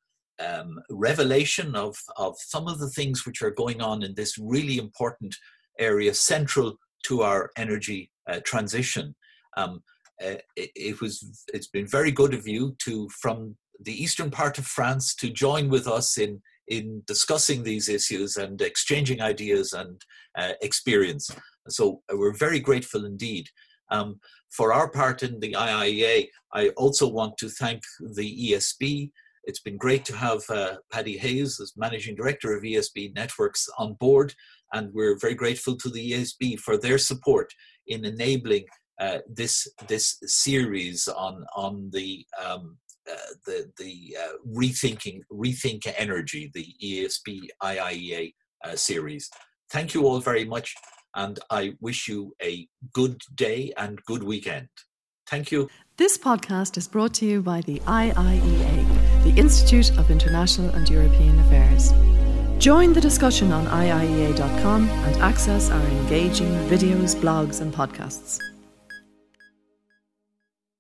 [0.46, 4.78] um, revelation of, of some of the things which are going on in this really
[4.78, 5.36] important
[5.80, 9.16] area central to our energy uh, transition.
[9.58, 9.84] Um,
[10.24, 14.58] uh, it, it, was it's been very good of you to from the eastern part
[14.58, 20.02] of France to join with us in in discussing these issues and exchanging ideas and
[20.36, 21.30] uh, experience.
[21.70, 23.50] So uh, we're very grateful indeed.
[23.92, 29.12] Um, for our part in the IIEA, I also want to thank the ESB,
[29.46, 33.94] it's been great to have uh, Paddy Hayes as Managing Director of ESB Networks on
[33.94, 34.34] board,
[34.74, 37.54] and we're very grateful to the ESB for their support
[37.88, 38.66] in enabling
[39.00, 42.78] uh, this this series on on the um,
[43.10, 43.16] uh,
[43.46, 48.34] the the uh, rethinking rethink energy, the ESB IIEA
[48.64, 49.30] uh, series.
[49.72, 50.76] Thank you all very much,
[51.16, 54.70] and I wish you a good day and good weekend.
[55.28, 55.70] Thank you.
[55.98, 61.40] This podcast is brought to you by the IIEA, the Institute of International and European
[61.40, 61.94] Affairs.
[62.60, 68.40] Join the discussion on IIEA.com and access our engaging videos, blogs, and podcasts.